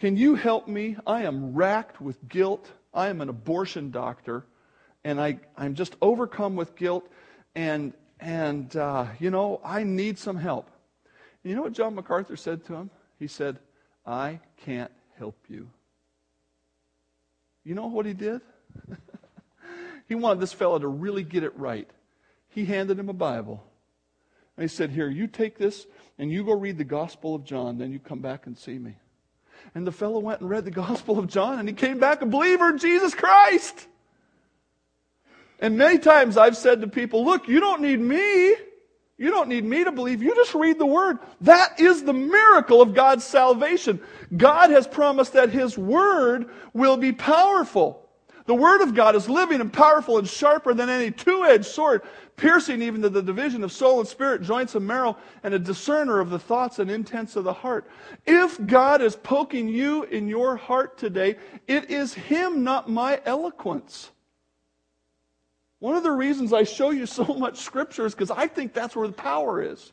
can 0.00 0.16
you 0.16 0.34
help 0.34 0.66
me? 0.66 0.96
I 1.06 1.24
am 1.24 1.54
racked 1.54 2.00
with 2.00 2.26
guilt. 2.26 2.72
I 2.94 3.08
am 3.08 3.20
an 3.20 3.28
abortion 3.28 3.90
doctor, 3.90 4.46
and 5.04 5.20
I, 5.20 5.38
I'm 5.58 5.74
just 5.74 5.94
overcome 6.00 6.56
with 6.56 6.74
guilt, 6.74 7.06
and, 7.54 7.92
and 8.18 8.74
uh, 8.74 9.08
you 9.18 9.30
know, 9.30 9.60
I 9.62 9.84
need 9.84 10.18
some 10.18 10.36
help. 10.36 10.70
And 11.44 11.50
you 11.50 11.56
know 11.56 11.62
what 11.62 11.74
John 11.74 11.94
MacArthur 11.94 12.36
said 12.36 12.64
to 12.64 12.74
him? 12.74 12.90
He 13.18 13.26
said, 13.26 13.58
I 14.06 14.40
can't 14.64 14.90
help 15.18 15.36
you. 15.48 15.68
You 17.62 17.74
know 17.74 17.88
what 17.88 18.06
he 18.06 18.14
did? 18.14 18.40
he 20.10 20.16
wanted 20.16 20.40
this 20.40 20.52
fellow 20.52 20.76
to 20.76 20.88
really 20.88 21.22
get 21.22 21.44
it 21.44 21.56
right. 21.56 21.88
He 22.48 22.64
handed 22.64 22.98
him 22.98 23.08
a 23.08 23.12
Bible. 23.12 23.62
And 24.56 24.68
he 24.68 24.68
said, 24.68 24.90
Here, 24.90 25.08
you 25.08 25.28
take 25.28 25.56
this 25.56 25.86
and 26.18 26.32
you 26.32 26.42
go 26.42 26.52
read 26.52 26.78
the 26.78 26.84
Gospel 26.84 27.36
of 27.36 27.44
John, 27.44 27.78
then 27.78 27.92
you 27.92 28.00
come 28.00 28.18
back 28.18 28.48
and 28.48 28.58
see 28.58 28.76
me. 28.76 28.96
And 29.72 29.86
the 29.86 29.92
fellow 29.92 30.18
went 30.18 30.40
and 30.40 30.50
read 30.50 30.64
the 30.64 30.72
Gospel 30.72 31.16
of 31.16 31.28
John, 31.28 31.60
and 31.60 31.68
he 31.68 31.74
came 31.76 32.00
back 32.00 32.22
a 32.22 32.26
believer 32.26 32.70
in 32.70 32.78
Jesus 32.78 33.14
Christ. 33.14 33.86
And 35.60 35.78
many 35.78 36.00
times 36.00 36.36
I've 36.36 36.56
said 36.56 36.80
to 36.80 36.88
people, 36.88 37.24
look, 37.24 37.46
you 37.46 37.60
don't 37.60 37.80
need 37.80 38.00
me. 38.00 38.56
You 39.16 39.30
don't 39.30 39.48
need 39.48 39.64
me 39.64 39.84
to 39.84 39.92
believe. 39.92 40.24
You 40.24 40.34
just 40.34 40.56
read 40.56 40.80
the 40.80 40.86
Word. 40.86 41.18
That 41.42 41.78
is 41.78 42.02
the 42.02 42.12
miracle 42.12 42.82
of 42.82 42.94
God's 42.94 43.22
salvation. 43.22 44.00
God 44.36 44.70
has 44.70 44.88
promised 44.88 45.34
that 45.34 45.50
His 45.50 45.78
Word 45.78 46.50
will 46.74 46.96
be 46.96 47.12
powerful. 47.12 47.99
The 48.50 48.56
Word 48.56 48.80
of 48.80 48.96
God 48.96 49.14
is 49.14 49.28
living 49.28 49.60
and 49.60 49.72
powerful 49.72 50.18
and 50.18 50.26
sharper 50.26 50.74
than 50.74 50.88
any 50.88 51.12
two 51.12 51.44
edged 51.44 51.66
sword, 51.66 52.02
piercing 52.34 52.82
even 52.82 53.00
to 53.02 53.08
the 53.08 53.22
division 53.22 53.62
of 53.62 53.70
soul 53.70 54.00
and 54.00 54.08
spirit, 54.08 54.42
joints 54.42 54.74
and 54.74 54.84
marrow, 54.84 55.16
and 55.44 55.54
a 55.54 55.58
discerner 55.60 56.18
of 56.18 56.30
the 56.30 56.38
thoughts 56.40 56.80
and 56.80 56.90
intents 56.90 57.36
of 57.36 57.44
the 57.44 57.52
heart. 57.52 57.88
If 58.26 58.58
God 58.66 59.02
is 59.02 59.14
poking 59.14 59.68
you 59.68 60.02
in 60.02 60.26
your 60.26 60.56
heart 60.56 60.98
today, 60.98 61.36
it 61.68 61.92
is 61.92 62.12
Him, 62.12 62.64
not 62.64 62.90
my 62.90 63.20
eloquence. 63.24 64.10
One 65.78 65.94
of 65.94 66.02
the 66.02 66.10
reasons 66.10 66.52
I 66.52 66.64
show 66.64 66.90
you 66.90 67.06
so 67.06 67.22
much 67.26 67.60
Scripture 67.60 68.04
is 68.04 68.16
because 68.16 68.32
I 68.32 68.48
think 68.48 68.72
that's 68.72 68.96
where 68.96 69.06
the 69.06 69.14
power 69.14 69.62
is. 69.62 69.92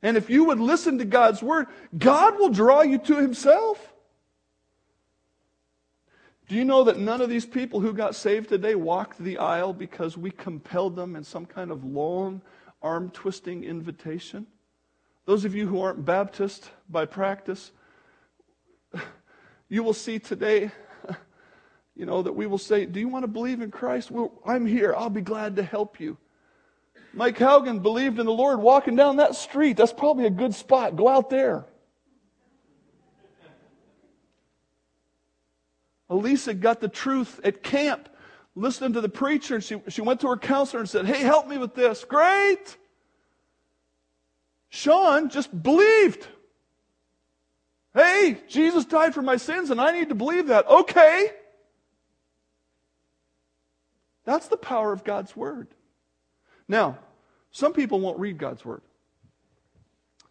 And 0.00 0.16
if 0.16 0.30
you 0.30 0.44
would 0.44 0.60
listen 0.60 0.98
to 0.98 1.04
God's 1.04 1.42
Word, 1.42 1.66
God 1.98 2.38
will 2.38 2.50
draw 2.50 2.82
you 2.82 2.98
to 2.98 3.16
Himself. 3.16 3.89
Do 6.50 6.56
you 6.56 6.64
know 6.64 6.82
that 6.82 6.98
none 6.98 7.20
of 7.20 7.30
these 7.30 7.46
people 7.46 7.78
who 7.78 7.92
got 7.92 8.16
saved 8.16 8.48
today 8.48 8.74
walked 8.74 9.20
the 9.20 9.38
aisle 9.38 9.72
because 9.72 10.18
we 10.18 10.32
compelled 10.32 10.96
them 10.96 11.14
in 11.14 11.22
some 11.22 11.46
kind 11.46 11.70
of 11.70 11.84
long, 11.84 12.42
arm 12.82 13.10
twisting 13.10 13.62
invitation? 13.62 14.48
Those 15.26 15.44
of 15.44 15.54
you 15.54 15.68
who 15.68 15.80
aren't 15.80 16.04
Baptist 16.04 16.68
by 16.88 17.06
practice, 17.06 17.70
you 19.68 19.84
will 19.84 19.92
see 19.92 20.18
today, 20.18 20.72
you 21.94 22.04
know, 22.04 22.20
that 22.20 22.32
we 22.32 22.48
will 22.48 22.58
say, 22.58 22.84
Do 22.84 22.98
you 22.98 23.06
want 23.06 23.22
to 23.22 23.28
believe 23.28 23.60
in 23.60 23.70
Christ? 23.70 24.10
Well, 24.10 24.32
I'm 24.44 24.66
here. 24.66 24.92
I'll 24.92 25.08
be 25.08 25.20
glad 25.20 25.54
to 25.54 25.62
help 25.62 26.00
you. 26.00 26.18
Mike 27.14 27.38
Haugen 27.38 27.80
believed 27.80 28.18
in 28.18 28.26
the 28.26 28.32
Lord 28.32 28.58
walking 28.58 28.96
down 28.96 29.18
that 29.18 29.36
street. 29.36 29.76
That's 29.76 29.92
probably 29.92 30.26
a 30.26 30.30
good 30.30 30.56
spot. 30.56 30.96
Go 30.96 31.06
out 31.06 31.30
there. 31.30 31.66
Elisa 36.10 36.52
got 36.52 36.80
the 36.80 36.88
truth 36.88 37.40
at 37.44 37.62
camp, 37.62 38.08
listening 38.56 38.92
to 38.94 39.00
the 39.00 39.08
preacher, 39.08 39.54
and 39.54 39.64
she, 39.64 39.80
she 39.88 40.02
went 40.02 40.20
to 40.20 40.28
her 40.28 40.36
counselor 40.36 40.80
and 40.80 40.88
said, 40.88 41.06
Hey, 41.06 41.20
help 41.20 41.46
me 41.46 41.56
with 41.56 41.74
this. 41.74 42.04
Great. 42.04 42.76
Sean 44.68 45.30
just 45.30 45.62
believed. 45.62 46.26
Hey, 47.94 48.40
Jesus 48.48 48.84
died 48.84 49.14
for 49.14 49.22
my 49.22 49.36
sins, 49.36 49.70
and 49.70 49.80
I 49.80 49.92
need 49.92 50.10
to 50.10 50.14
believe 50.14 50.48
that. 50.48 50.66
Okay. 50.68 51.30
That's 54.24 54.48
the 54.48 54.56
power 54.56 54.92
of 54.92 55.04
God's 55.04 55.34
Word. 55.34 55.68
Now, 56.68 56.98
some 57.50 57.72
people 57.72 58.00
won't 58.00 58.18
read 58.18 58.38
God's 58.38 58.64
Word. 58.64 58.82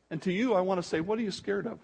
And 0.10 0.22
to 0.24 0.32
you, 0.32 0.54
I 0.54 0.62
want 0.62 0.82
to 0.82 0.88
say, 0.88 1.02
what 1.02 1.20
are 1.20 1.22
you 1.22 1.32
scared 1.32 1.68
of? 1.68 1.80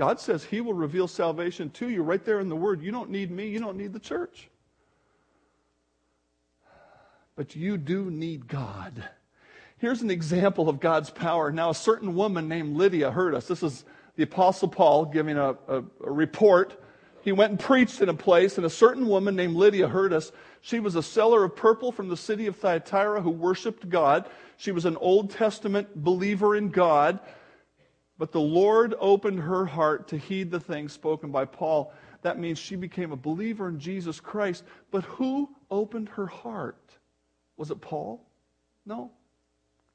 God 0.00 0.18
says 0.18 0.42
He 0.42 0.62
will 0.62 0.72
reveal 0.72 1.06
salvation 1.06 1.68
to 1.72 1.90
you 1.90 2.02
right 2.02 2.24
there 2.24 2.40
in 2.40 2.48
the 2.48 2.56
Word. 2.56 2.80
You 2.80 2.90
don't 2.90 3.10
need 3.10 3.30
me, 3.30 3.48
you 3.48 3.60
don't 3.60 3.76
need 3.76 3.92
the 3.92 3.98
church. 3.98 4.48
But 7.36 7.54
you 7.54 7.76
do 7.76 8.10
need 8.10 8.48
God. 8.48 9.04
Here's 9.76 10.00
an 10.00 10.10
example 10.10 10.70
of 10.70 10.80
God's 10.80 11.10
power. 11.10 11.52
Now, 11.52 11.68
a 11.68 11.74
certain 11.74 12.14
woman 12.14 12.48
named 12.48 12.78
Lydia 12.78 13.10
heard 13.10 13.34
us. 13.34 13.46
This 13.46 13.62
is 13.62 13.84
the 14.16 14.22
Apostle 14.22 14.68
Paul 14.68 15.04
giving 15.04 15.36
a, 15.36 15.50
a, 15.68 15.84
a 16.02 16.10
report. 16.10 16.82
He 17.20 17.32
went 17.32 17.50
and 17.50 17.60
preached 17.60 18.00
in 18.00 18.08
a 18.08 18.14
place, 18.14 18.56
and 18.56 18.64
a 18.64 18.70
certain 18.70 19.06
woman 19.06 19.36
named 19.36 19.54
Lydia 19.54 19.86
heard 19.86 20.14
us. 20.14 20.32
She 20.62 20.80
was 20.80 20.94
a 20.96 21.02
seller 21.02 21.44
of 21.44 21.56
purple 21.56 21.92
from 21.92 22.08
the 22.08 22.16
city 22.16 22.46
of 22.46 22.56
Thyatira 22.56 23.20
who 23.20 23.28
worshiped 23.28 23.90
God. 23.90 24.30
She 24.56 24.72
was 24.72 24.86
an 24.86 24.96
Old 24.96 25.30
Testament 25.30 25.94
believer 25.94 26.56
in 26.56 26.70
God. 26.70 27.20
But 28.20 28.32
the 28.32 28.40
Lord 28.40 28.94
opened 28.98 29.40
her 29.40 29.64
heart 29.64 30.08
to 30.08 30.18
heed 30.18 30.50
the 30.50 30.60
things 30.60 30.92
spoken 30.92 31.30
by 31.30 31.46
Paul. 31.46 31.90
That 32.20 32.38
means 32.38 32.58
she 32.58 32.76
became 32.76 33.12
a 33.12 33.16
believer 33.16 33.66
in 33.66 33.80
Jesus 33.80 34.20
Christ. 34.20 34.62
But 34.90 35.04
who 35.04 35.48
opened 35.70 36.10
her 36.10 36.26
heart? 36.26 36.98
Was 37.56 37.70
it 37.70 37.80
Paul? 37.80 38.22
No. 38.84 39.10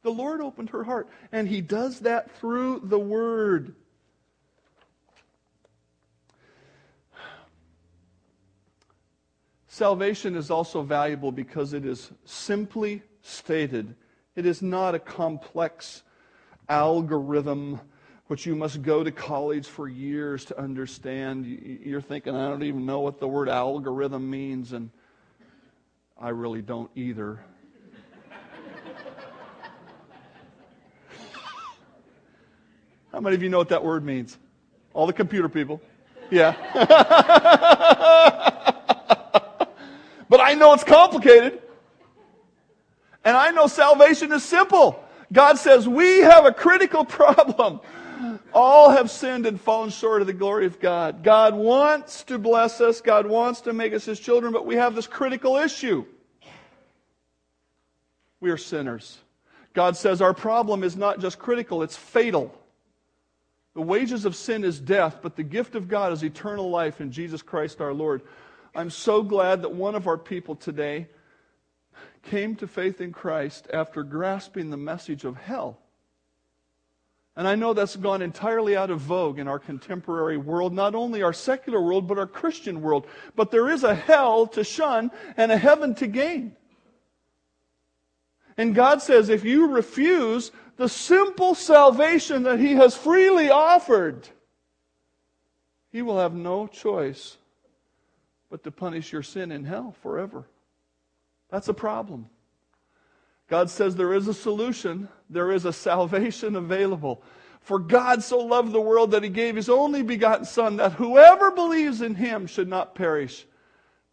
The 0.02 0.10
Lord 0.10 0.42
opened 0.42 0.72
her 0.72 0.84
heart. 0.84 1.08
And 1.32 1.48
He 1.48 1.62
does 1.62 2.00
that 2.00 2.36
through 2.40 2.82
the 2.86 2.98
Word. 2.98 3.76
Salvation 9.68 10.36
is 10.36 10.50
also 10.50 10.82
valuable 10.82 11.32
because 11.32 11.74
it 11.74 11.86
is 11.86 12.10
simply 12.24 13.04
stated. 13.22 13.94
It 14.36 14.48
is 14.48 14.64
not 14.64 14.96
a 14.96 15.00
complex 15.00 16.02
algorithm 16.68 17.82
which 18.28 18.46
you 18.46 18.56
must 18.56 18.82
go 18.82 19.04
to 19.04 19.12
college 19.12 19.68
for 19.68 19.88
years 19.88 20.46
to 20.46 20.60
understand. 20.60 21.46
You're 21.46 22.02
thinking, 22.02 22.36
I 22.36 22.50
don't 22.50 22.64
even 22.64 22.86
know 22.86 23.02
what 23.02 23.20
the 23.20 23.28
word 23.28 23.50
algorithm 23.50 24.30
means, 24.30 24.74
and 24.74 24.90
I 26.20 26.30
really 26.30 26.62
don't 26.64 26.90
either. 26.96 27.40
How 33.12 33.20
many 33.20 33.36
of 33.36 33.44
you 33.44 33.50
know 33.50 33.60
what 33.60 33.70
that 33.70 33.84
word 33.84 34.04
means? 34.04 34.38
All 34.94 35.06
the 35.06 35.14
computer 35.14 35.50
people. 35.50 35.82
Yeah. 36.32 36.56
but 40.30 40.42
I 40.42 40.56
know 40.56 40.74
it's 40.74 40.84
complicated. 40.84 41.62
And 43.24 43.38
I 43.38 43.52
know 43.52 43.68
salvation 43.68 44.32
is 44.32 44.44
simple. 44.44 45.04
God 45.34 45.58
says 45.58 45.88
we 45.88 46.20
have 46.20 46.46
a 46.46 46.54
critical 46.54 47.06
problem. 47.06 47.82
All 48.54 48.90
have 48.90 49.12
sinned 49.12 49.46
and 49.46 49.60
fallen 49.60 49.90
short 49.90 50.22
of 50.22 50.28
the 50.28 50.34
glory 50.34 50.66
of 50.66 50.80
God. 50.80 51.24
God 51.24 51.56
wants 51.56 52.24
to 52.26 52.38
bless 52.38 52.82
us. 52.82 53.02
God 53.02 53.26
wants 53.26 53.62
to 53.62 53.74
make 53.74 53.94
us 53.94 54.06
his 54.06 54.20
children, 54.20 54.54
but 54.54 54.66
we 54.66 54.76
have 54.76 54.96
this 54.96 55.08
critical 55.08 55.58
issue. 55.58 56.06
We 58.40 58.52
are 58.52 58.58
sinners. 58.58 59.20
God 59.74 59.98
says 59.98 60.22
our 60.22 60.34
problem 60.34 60.84
is 60.84 60.96
not 60.96 61.20
just 61.20 61.38
critical, 61.38 61.84
it's 61.84 61.98
fatal. 61.98 62.54
The 63.74 63.82
wages 63.82 64.24
of 64.24 64.36
sin 64.36 64.64
is 64.64 64.80
death, 64.80 65.20
but 65.22 65.36
the 65.36 65.44
gift 65.44 65.76
of 65.76 65.90
God 65.90 66.14
is 66.14 66.24
eternal 66.24 66.70
life 66.70 67.02
in 67.02 67.12
Jesus 67.12 67.42
Christ 67.42 67.82
our 67.82 67.94
Lord. 67.94 68.22
I'm 68.74 68.90
so 68.90 69.22
glad 69.22 69.62
that 69.64 69.74
one 69.74 69.96
of 69.96 70.08
our 70.08 70.18
people 70.18 70.56
today 70.56 71.08
came 72.24 72.56
to 72.56 72.68
faith 72.68 73.02
in 73.02 73.12
Christ 73.12 73.68
after 73.74 74.04
grasping 74.04 74.70
the 74.70 74.78
message 74.78 75.26
of 75.26 75.36
hell. 75.36 75.80
And 77.38 77.48
I 77.48 77.56
know 77.56 77.74
that's 77.74 77.98
gone 77.98 78.22
entirely 78.22 78.78
out 78.78 78.90
of 78.90 79.02
vogue 79.02 79.40
in 79.40 79.48
our 79.48 79.60
contemporary 79.60 80.38
world, 80.38 80.74
not 80.74 80.96
only 80.96 81.22
our 81.22 81.34
secular 81.34 81.82
world, 81.82 82.08
but 82.08 82.18
our 82.18 82.28
Christian 82.28 82.82
world. 82.82 83.08
But 83.36 83.52
there 83.52 83.70
is 83.70 83.84
a 83.84 83.94
hell 83.94 84.48
to 84.48 84.64
shun 84.64 85.12
and 85.36 85.52
a 85.52 85.58
heaven 85.58 85.96
to 85.96 86.08
gain. 86.08 86.56
And 88.58 88.74
God 88.74 89.02
says 89.02 89.28
if 89.28 89.44
you 89.44 89.68
refuse 89.68 90.52
the 90.78 90.88
simple 90.88 91.56
salvation 91.56 92.44
that 92.44 92.60
He 92.60 92.74
has 92.74 92.96
freely 92.96 93.50
offered, 93.50 94.30
He 95.92 96.02
will 96.02 96.20
have 96.20 96.34
no 96.34 96.68
choice 96.68 97.38
but 98.50 98.64
to 98.64 98.72
punish 98.72 99.12
your 99.12 99.24
sin 99.24 99.52
in 99.52 99.66
hell 99.66 99.94
forever. 100.02 100.46
That's 101.50 101.68
a 101.68 101.74
problem. 101.74 102.30
God 103.50 103.70
says 103.70 103.96
there 103.96 104.14
is 104.14 104.28
a 104.28 104.34
solution, 104.34 105.10
there 105.30 105.52
is 105.52 105.66
a 105.66 105.74
salvation 105.74 106.56
available. 106.56 107.24
For 107.62 107.80
God 107.80 108.24
so 108.24 108.38
loved 108.38 108.72
the 108.72 108.82
world 108.82 109.12
that 109.12 109.24
he 109.24 109.30
gave 109.30 109.56
his 109.56 109.70
only 109.70 110.04
begotten 110.04 110.46
Son, 110.46 110.78
that 110.78 110.94
whoever 110.94 111.50
believes 111.50 112.02
in 112.02 112.14
him 112.14 112.46
should 112.46 112.68
not 112.68 112.94
perish, 112.94 113.46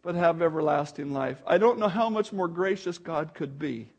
but 0.01 0.15
have 0.15 0.41
everlasting 0.41 1.13
life. 1.13 1.41
I 1.45 1.59
don't 1.59 1.77
know 1.77 1.87
how 1.87 2.09
much 2.09 2.33
more 2.33 2.47
gracious 2.47 2.97
God 2.97 3.35
could 3.35 3.59
be. 3.59 3.89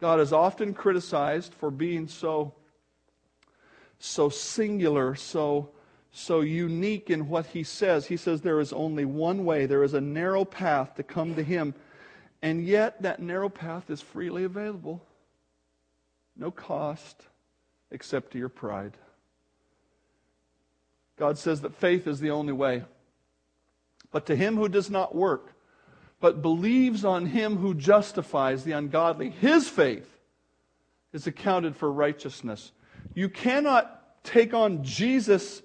God 0.00 0.20
is 0.20 0.32
often 0.32 0.72
criticized 0.72 1.52
for 1.54 1.70
being 1.70 2.06
so, 2.06 2.54
so 3.98 4.28
singular, 4.28 5.14
so, 5.14 5.70
so 6.12 6.40
unique 6.40 7.10
in 7.10 7.28
what 7.28 7.46
he 7.46 7.64
says. 7.64 8.06
He 8.06 8.16
says 8.16 8.40
there 8.40 8.60
is 8.60 8.72
only 8.72 9.04
one 9.04 9.44
way, 9.44 9.66
there 9.66 9.82
is 9.82 9.94
a 9.94 10.00
narrow 10.00 10.44
path 10.44 10.94
to 10.94 11.02
come 11.02 11.34
to 11.34 11.42
him. 11.42 11.74
And 12.40 12.64
yet, 12.64 13.02
that 13.02 13.20
narrow 13.20 13.48
path 13.48 13.90
is 13.90 14.00
freely 14.00 14.44
available. 14.44 15.04
No 16.36 16.50
cost 16.50 17.26
except 17.90 18.32
to 18.32 18.38
your 18.38 18.48
pride. 18.48 18.96
God 21.18 21.38
says 21.38 21.60
that 21.60 21.74
faith 21.74 22.06
is 22.06 22.20
the 22.20 22.30
only 22.30 22.52
way. 22.52 22.84
But 24.10 24.26
to 24.26 24.36
him 24.36 24.56
who 24.56 24.68
does 24.68 24.90
not 24.90 25.14
work, 25.14 25.54
but 26.20 26.42
believes 26.42 27.04
on 27.04 27.26
him 27.26 27.56
who 27.56 27.74
justifies 27.74 28.64
the 28.64 28.72
ungodly, 28.72 29.30
his 29.30 29.68
faith 29.68 30.08
is 31.12 31.26
accounted 31.26 31.76
for 31.76 31.92
righteousness. 31.92 32.72
You 33.14 33.28
cannot 33.28 34.24
take 34.24 34.54
on 34.54 34.84
Jesus 34.84 35.62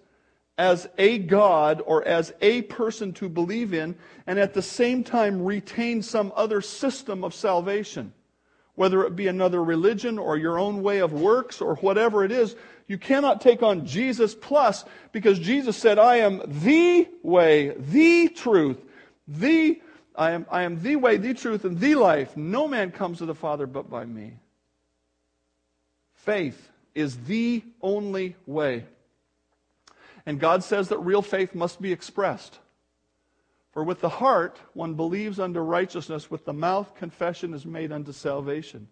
as 0.57 0.89
a 0.97 1.19
God 1.19 1.83
or 1.85 2.03
as 2.03 2.33
a 2.41 2.63
person 2.63 3.13
to 3.13 3.29
believe 3.29 3.73
in, 3.73 3.95
and 4.25 4.39
at 4.39 4.53
the 4.53 4.61
same 4.61 5.03
time 5.03 5.43
retain 5.43 6.01
some 6.01 6.33
other 6.35 6.61
system 6.61 7.23
of 7.23 7.33
salvation. 7.33 8.13
Whether 8.77 9.03
it 9.05 9.15
be 9.15 9.25
another 9.25 9.63
religion 9.63 10.19
or 10.19 10.37
your 10.37 10.59
own 10.59 10.83
way 10.83 10.99
of 10.99 11.11
works 11.11 11.61
or 11.61 11.77
whatever 11.77 12.23
it 12.23 12.31
is, 12.31 12.55
you 12.87 12.99
cannot 12.99 13.41
take 13.41 13.63
on 13.63 13.87
Jesus 13.87 14.35
plus 14.35 14.85
because 15.11 15.39
Jesus 15.39 15.75
said, 15.75 15.97
I 15.97 16.17
am 16.17 16.43
the 16.45 17.07
way, 17.23 17.73
the 17.75 18.29
truth, 18.29 18.77
the 19.27 19.81
I 20.15 20.31
am, 20.31 20.45
I 20.51 20.61
am 20.61 20.79
the 20.83 20.95
way, 20.95 21.17
the 21.17 21.33
truth, 21.33 21.65
and 21.65 21.79
the 21.79 21.95
life. 21.95 22.37
No 22.37 22.67
man 22.67 22.91
comes 22.91 23.17
to 23.17 23.25
the 23.25 23.33
Father 23.33 23.65
but 23.65 23.89
by 23.89 24.05
me. 24.05 24.33
Faith 26.13 26.69
is 26.93 27.17
the 27.25 27.63
only 27.81 28.35
way. 28.45 28.85
And 30.27 30.39
God 30.39 30.63
says 30.63 30.89
that 30.89 30.99
real 30.99 31.23
faith 31.23 31.55
must 31.55 31.81
be 31.81 31.91
expressed. 31.91 32.59
For 33.77 33.83
with 33.83 34.01
the 34.01 34.09
heart 34.09 34.59
one 34.73 34.95
believes 34.95 35.39
unto 35.39 35.59
righteousness, 35.59 36.31
with 36.31 36.45
the 36.45 36.53
mouth 36.53 36.95
confession 36.95 37.53
is 37.53 37.63
made 37.63 37.91
unto 37.91 38.11
salvation. 38.11 38.87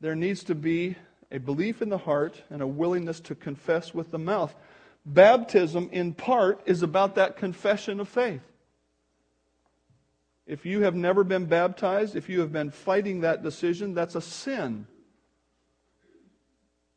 There 0.00 0.16
needs 0.16 0.42
to 0.42 0.56
be 0.56 0.96
a 1.30 1.38
belief 1.38 1.80
in 1.80 1.88
the 1.88 1.96
heart 1.96 2.42
and 2.50 2.60
a 2.60 2.66
willingness 2.66 3.20
to 3.20 3.36
confess 3.36 3.94
with 3.94 4.10
the 4.10 4.18
mouth. 4.18 4.52
Baptism, 5.04 5.90
in 5.92 6.12
part, 6.12 6.60
is 6.66 6.82
about 6.82 7.14
that 7.14 7.36
confession 7.36 8.00
of 8.00 8.08
faith. 8.08 8.42
If 10.48 10.66
you 10.66 10.82
have 10.82 10.96
never 10.96 11.22
been 11.22 11.46
baptized, 11.46 12.16
if 12.16 12.28
you 12.28 12.40
have 12.40 12.52
been 12.52 12.72
fighting 12.72 13.20
that 13.20 13.44
decision, 13.44 13.94
that's 13.94 14.16
a 14.16 14.20
sin. 14.20 14.88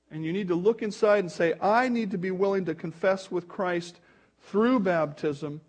And 0.09 0.25
you 0.25 0.33
need 0.33 0.47
to 0.47 0.55
look 0.55 0.81
inside 0.81 1.19
and 1.19 1.31
say, 1.31 1.53
I 1.61 1.89
need 1.89 2.09
to 2.09 2.17
be 2.17 2.31
willing 2.31 2.65
to 2.65 2.73
confess 2.73 3.29
with 3.29 3.47
Christ 3.47 3.99
through 4.39 4.79
baptism 4.79 5.61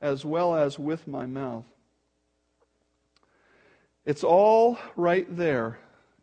as 0.00 0.24
well 0.24 0.54
as 0.54 0.78
with 0.78 1.06
my 1.06 1.26
mouth. 1.26 1.64
It's 4.04 4.24
all 4.24 4.78
right 4.96 5.26
there. 5.34 5.78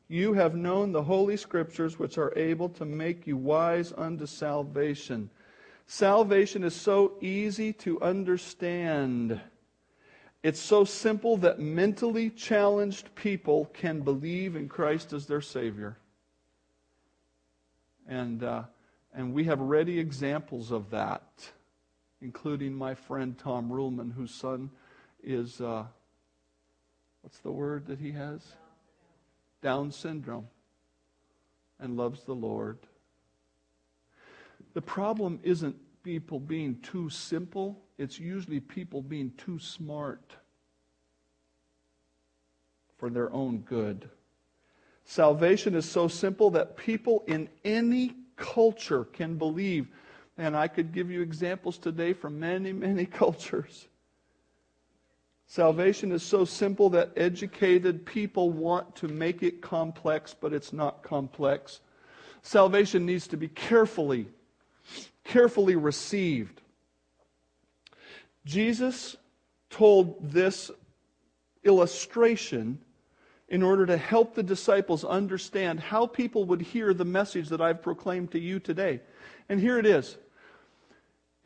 You 0.07 0.33
have 0.33 0.55
known 0.55 0.91
the 0.91 1.03
Holy 1.03 1.37
Scriptures, 1.37 1.97
which 1.97 2.17
are 2.17 2.37
able 2.37 2.69
to 2.69 2.85
make 2.85 3.25
you 3.25 3.37
wise 3.37 3.93
unto 3.97 4.25
salvation. 4.25 5.29
Salvation 5.87 6.63
is 6.63 6.75
so 6.75 7.13
easy 7.21 7.73
to 7.73 8.01
understand. 8.01 9.39
It's 10.43 10.59
so 10.59 10.83
simple 10.83 11.37
that 11.37 11.59
mentally 11.59 12.29
challenged 12.29 13.13
people 13.15 13.65
can 13.73 14.01
believe 14.01 14.55
in 14.55 14.67
Christ 14.67 15.13
as 15.13 15.25
their 15.27 15.41
Savior. 15.41 15.97
And, 18.07 18.43
uh, 18.43 18.63
and 19.13 19.33
we 19.33 19.45
have 19.45 19.59
ready 19.59 19.99
examples 19.99 20.71
of 20.71 20.89
that, 20.89 21.23
including 22.21 22.73
my 22.73 22.93
friend 22.93 23.37
Tom 23.37 23.69
Ruhlman, 23.69 24.13
whose 24.13 24.33
son 24.33 24.69
is, 25.23 25.59
uh, 25.61 25.85
what's 27.21 27.39
the 27.39 27.51
word 27.51 27.87
that 27.87 27.99
he 27.99 28.11
has? 28.11 28.41
Down 29.61 29.91
syndrome, 29.91 30.47
and 31.79 31.97
loves 31.97 32.23
the 32.23 32.35
Lord. 32.35 32.77
The 34.73 34.81
problem 34.81 35.39
isn't 35.43 35.75
people 36.03 36.39
being 36.39 36.79
too 36.81 37.09
simple, 37.09 37.81
it's 37.97 38.19
usually 38.19 38.59
people 38.59 39.01
being 39.01 39.31
too 39.37 39.59
smart 39.59 40.35
for 42.97 43.09
their 43.09 43.31
own 43.33 43.59
good. 43.59 44.09
Salvation 45.05 45.75
is 45.75 45.89
so 45.89 46.07
simple 46.07 46.51
that 46.51 46.77
people 46.77 47.23
in 47.27 47.49
any 47.65 48.15
culture 48.35 49.05
can 49.05 49.37
believe. 49.37 49.87
And 50.41 50.57
I 50.57 50.67
could 50.67 50.91
give 50.91 51.11
you 51.11 51.21
examples 51.21 51.77
today 51.77 52.13
from 52.13 52.39
many, 52.39 52.73
many 52.73 53.05
cultures. 53.21 53.87
Salvation 55.45 56.11
is 56.11 56.23
so 56.23 56.45
simple 56.45 56.89
that 56.89 57.11
educated 57.15 58.07
people 58.07 58.49
want 58.49 58.95
to 58.95 59.07
make 59.07 59.43
it 59.43 59.61
complex, 59.61 60.33
but 60.33 60.51
it's 60.51 60.73
not 60.73 61.03
complex. 61.03 61.81
Salvation 62.41 63.05
needs 63.05 63.27
to 63.27 63.37
be 63.37 63.49
carefully, 63.49 64.29
carefully 65.23 65.75
received. 65.75 66.59
Jesus 68.43 69.15
told 69.69 70.31
this 70.31 70.71
illustration 71.63 72.79
in 73.47 73.61
order 73.61 73.85
to 73.85 73.95
help 73.95 74.33
the 74.33 74.41
disciples 74.41 75.05
understand 75.05 75.79
how 75.79 76.07
people 76.07 76.45
would 76.45 76.61
hear 76.61 76.95
the 76.95 77.05
message 77.05 77.49
that 77.49 77.61
I've 77.61 77.83
proclaimed 77.83 78.31
to 78.31 78.39
you 78.39 78.59
today. 78.59 79.01
And 79.47 79.59
here 79.59 79.77
it 79.77 79.85
is 79.85 80.17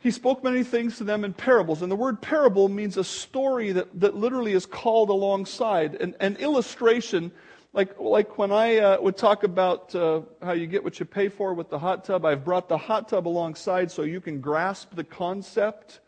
he 0.06 0.12
spoke 0.12 0.44
many 0.44 0.64
things 0.64 0.98
to 0.98 1.04
them 1.04 1.26
in 1.26 1.34
parables. 1.34 1.82
And 1.82 1.92
the 1.92 1.96
word 1.96 2.22
parable 2.22 2.70
means 2.70 2.96
a 2.96 3.04
story 3.04 3.72
that, 3.72 4.00
that 4.00 4.16
literally 4.16 4.54
is 4.54 4.68
called 4.68 5.10
alongside. 5.10 5.96
An, 5.96 6.16
an 6.20 6.36
illustration, 6.36 7.32
like, 7.74 8.00
like 8.00 8.38
when 8.38 8.52
I 8.52 8.78
uh, 8.78 9.02
would 9.02 9.18
talk 9.18 9.44
about 9.44 9.96
uh, 9.96 10.22
how 10.44 10.52
you 10.52 10.68
get 10.68 10.84
what 10.84 11.00
you 11.00 11.08
pay 11.08 11.28
for 11.28 11.56
with 11.56 11.72
the 11.72 11.80
hot 11.80 12.06
tub, 12.06 12.24
I've 12.24 12.46
brought 12.46 12.70
the 12.70 12.78
hot 12.78 13.10
tub 13.10 13.28
alongside 13.28 13.90
so 13.90 14.04
you 14.04 14.22
can 14.22 14.42
grasp 14.42 14.94
the 14.94 15.04
concept. 15.04 16.02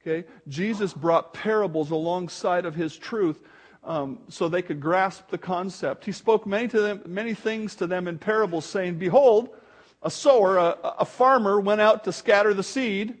Okay? 0.00 0.26
Jesus 0.48 0.94
brought 0.94 1.34
parables 1.34 1.90
alongside 1.90 2.64
of 2.64 2.74
his 2.74 2.96
truth 2.96 3.42
um, 3.84 4.20
so 4.30 4.48
they 4.48 4.62
could 4.62 4.80
grasp 4.80 5.28
the 5.28 5.36
concept. 5.36 6.06
He 6.06 6.12
spoke 6.12 6.46
many, 6.46 6.66
to 6.68 6.80
them, 6.80 7.02
many 7.04 7.34
things 7.34 7.74
to 7.74 7.86
them 7.86 8.08
in 8.08 8.18
parables, 8.18 8.64
saying, 8.64 8.94
Behold, 8.94 9.50
a 10.02 10.10
sower, 10.10 10.56
a, 10.56 10.76
a 11.00 11.04
farmer, 11.04 11.60
went 11.60 11.80
out 11.80 12.04
to 12.04 12.12
scatter 12.12 12.54
the 12.54 12.62
seed. 12.62 13.18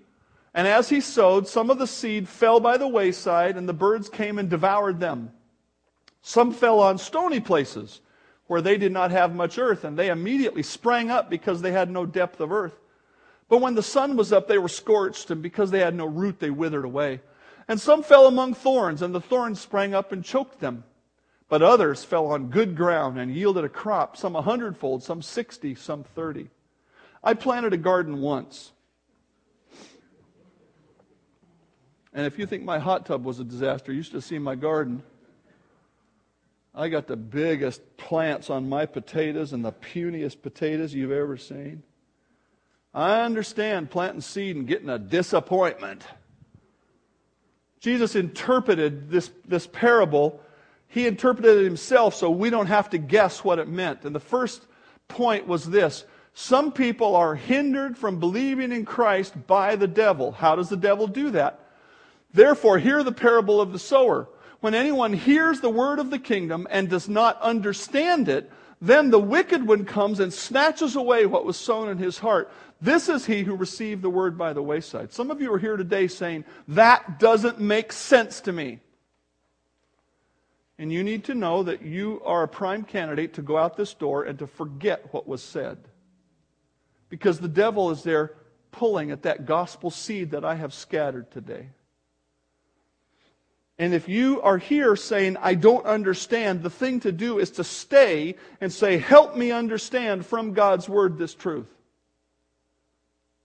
And 0.54 0.66
as 0.66 0.88
he 0.88 1.00
sowed, 1.00 1.46
some 1.46 1.70
of 1.70 1.78
the 1.78 1.86
seed 1.86 2.28
fell 2.28 2.60
by 2.60 2.78
the 2.78 2.88
wayside, 2.88 3.56
and 3.56 3.68
the 3.68 3.72
birds 3.72 4.08
came 4.08 4.38
and 4.38 4.48
devoured 4.48 4.98
them. 4.98 5.30
Some 6.22 6.52
fell 6.52 6.80
on 6.80 6.98
stony 6.98 7.40
places 7.40 8.00
where 8.46 8.62
they 8.62 8.78
did 8.78 8.92
not 8.92 9.10
have 9.10 9.34
much 9.34 9.58
earth, 9.58 9.84
and 9.84 9.96
they 9.96 10.08
immediately 10.08 10.62
sprang 10.62 11.10
up 11.10 11.28
because 11.30 11.60
they 11.60 11.72
had 11.72 11.90
no 11.90 12.06
depth 12.06 12.40
of 12.40 12.50
earth. 12.50 12.74
But 13.48 13.60
when 13.60 13.74
the 13.74 13.82
sun 13.82 14.16
was 14.16 14.32
up, 14.32 14.48
they 14.48 14.58
were 14.58 14.68
scorched, 14.68 15.30
and 15.30 15.42
because 15.42 15.70
they 15.70 15.80
had 15.80 15.94
no 15.94 16.06
root, 16.06 16.40
they 16.40 16.50
withered 16.50 16.84
away. 16.84 17.20
And 17.68 17.80
some 17.80 18.02
fell 18.02 18.26
among 18.26 18.54
thorns, 18.54 19.02
and 19.02 19.14
the 19.14 19.20
thorns 19.20 19.60
sprang 19.60 19.94
up 19.94 20.12
and 20.12 20.24
choked 20.24 20.60
them. 20.60 20.84
But 21.48 21.62
others 21.62 22.04
fell 22.04 22.26
on 22.26 22.50
good 22.50 22.76
ground 22.76 23.18
and 23.18 23.34
yielded 23.34 23.64
a 23.64 23.68
crop, 23.68 24.16
some 24.16 24.36
a 24.36 24.42
hundredfold, 24.42 25.02
some 25.02 25.22
sixty, 25.22 25.74
some 25.74 26.04
thirty. 26.04 26.48
I 27.22 27.34
planted 27.34 27.72
a 27.72 27.76
garden 27.76 28.20
once. 28.20 28.72
And 32.12 32.26
if 32.26 32.38
you 32.38 32.46
think 32.46 32.64
my 32.64 32.78
hot 32.78 33.06
tub 33.06 33.24
was 33.24 33.38
a 33.38 33.44
disaster, 33.44 33.92
you 33.92 34.02
should 34.02 34.14
have 34.14 34.24
seen 34.24 34.42
my 34.42 34.54
garden. 34.54 35.02
I 36.74 36.88
got 36.88 37.06
the 37.06 37.16
biggest 37.16 37.96
plants 37.96 38.50
on 38.50 38.68
my 38.68 38.86
potatoes 38.86 39.52
and 39.52 39.64
the 39.64 39.72
puniest 39.72 40.42
potatoes 40.42 40.94
you've 40.94 41.12
ever 41.12 41.36
seen. 41.36 41.82
I 42.94 43.22
understand 43.22 43.90
planting 43.90 44.20
seed 44.20 44.56
and 44.56 44.66
getting 44.66 44.88
a 44.88 44.98
disappointment. 44.98 46.04
Jesus 47.80 48.16
interpreted 48.16 49.10
this, 49.10 49.30
this 49.46 49.66
parable. 49.66 50.40
He 50.88 51.06
interpreted 51.06 51.58
it 51.58 51.64
himself 51.64 52.14
so 52.14 52.30
we 52.30 52.50
don't 52.50 52.66
have 52.66 52.90
to 52.90 52.98
guess 52.98 53.44
what 53.44 53.58
it 53.58 53.68
meant. 53.68 54.04
And 54.04 54.14
the 54.14 54.20
first 54.20 54.66
point 55.06 55.46
was 55.46 55.64
this 55.64 56.04
some 56.40 56.70
people 56.70 57.16
are 57.16 57.34
hindered 57.34 57.98
from 57.98 58.20
believing 58.20 58.70
in 58.70 58.84
Christ 58.84 59.34
by 59.48 59.74
the 59.74 59.88
devil. 59.88 60.30
How 60.30 60.54
does 60.54 60.68
the 60.68 60.76
devil 60.76 61.08
do 61.08 61.30
that? 61.30 61.58
Therefore, 62.32 62.78
hear 62.78 63.02
the 63.02 63.10
parable 63.10 63.60
of 63.60 63.72
the 63.72 63.78
sower. 63.80 64.28
When 64.60 64.72
anyone 64.72 65.12
hears 65.12 65.60
the 65.60 65.68
word 65.68 65.98
of 65.98 66.10
the 66.10 66.18
kingdom 66.20 66.68
and 66.70 66.88
does 66.88 67.08
not 67.08 67.42
understand 67.42 68.28
it, 68.28 68.52
then 68.80 69.10
the 69.10 69.18
wicked 69.18 69.66
one 69.66 69.84
comes 69.84 70.20
and 70.20 70.32
snatches 70.32 70.94
away 70.94 71.26
what 71.26 71.44
was 71.44 71.56
sown 71.56 71.88
in 71.88 71.98
his 71.98 72.18
heart. 72.18 72.52
This 72.80 73.08
is 73.08 73.26
he 73.26 73.42
who 73.42 73.56
received 73.56 74.02
the 74.02 74.08
word 74.08 74.38
by 74.38 74.52
the 74.52 74.62
wayside. 74.62 75.12
Some 75.12 75.32
of 75.32 75.42
you 75.42 75.52
are 75.52 75.58
here 75.58 75.76
today 75.76 76.06
saying, 76.06 76.44
That 76.68 77.18
doesn't 77.18 77.58
make 77.58 77.92
sense 77.92 78.40
to 78.42 78.52
me. 78.52 78.78
And 80.78 80.92
you 80.92 81.02
need 81.02 81.24
to 81.24 81.34
know 81.34 81.64
that 81.64 81.82
you 81.82 82.22
are 82.24 82.44
a 82.44 82.48
prime 82.48 82.84
candidate 82.84 83.34
to 83.34 83.42
go 83.42 83.56
out 83.56 83.76
this 83.76 83.92
door 83.92 84.22
and 84.22 84.38
to 84.38 84.46
forget 84.46 85.12
what 85.12 85.26
was 85.26 85.42
said 85.42 85.78
because 87.08 87.38
the 87.40 87.48
devil 87.48 87.90
is 87.90 88.02
there 88.02 88.34
pulling 88.70 89.10
at 89.10 89.22
that 89.22 89.46
gospel 89.46 89.90
seed 89.90 90.32
that 90.32 90.44
I 90.44 90.54
have 90.54 90.74
scattered 90.74 91.30
today. 91.30 91.68
And 93.78 93.94
if 93.94 94.08
you 94.08 94.42
are 94.42 94.58
here 94.58 94.96
saying, 94.96 95.36
I 95.40 95.54
don't 95.54 95.86
understand, 95.86 96.62
the 96.62 96.70
thing 96.70 97.00
to 97.00 97.12
do 97.12 97.38
is 97.38 97.52
to 97.52 97.64
stay 97.64 98.34
and 98.60 98.72
say, 98.72 98.98
Help 98.98 99.36
me 99.36 99.52
understand 99.52 100.26
from 100.26 100.52
God's 100.52 100.88
word 100.88 101.16
this 101.16 101.34
truth. 101.34 101.68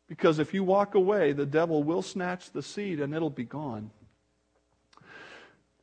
Because 0.08 0.40
if 0.40 0.54
you 0.54 0.64
walk 0.64 0.96
away, 0.96 1.34
the 1.34 1.46
devil 1.46 1.84
will 1.84 2.02
snatch 2.02 2.52
the 2.52 2.64
seed 2.64 3.00
and 3.00 3.14
it'll 3.14 3.30
be 3.30 3.46
gone. 3.46 3.92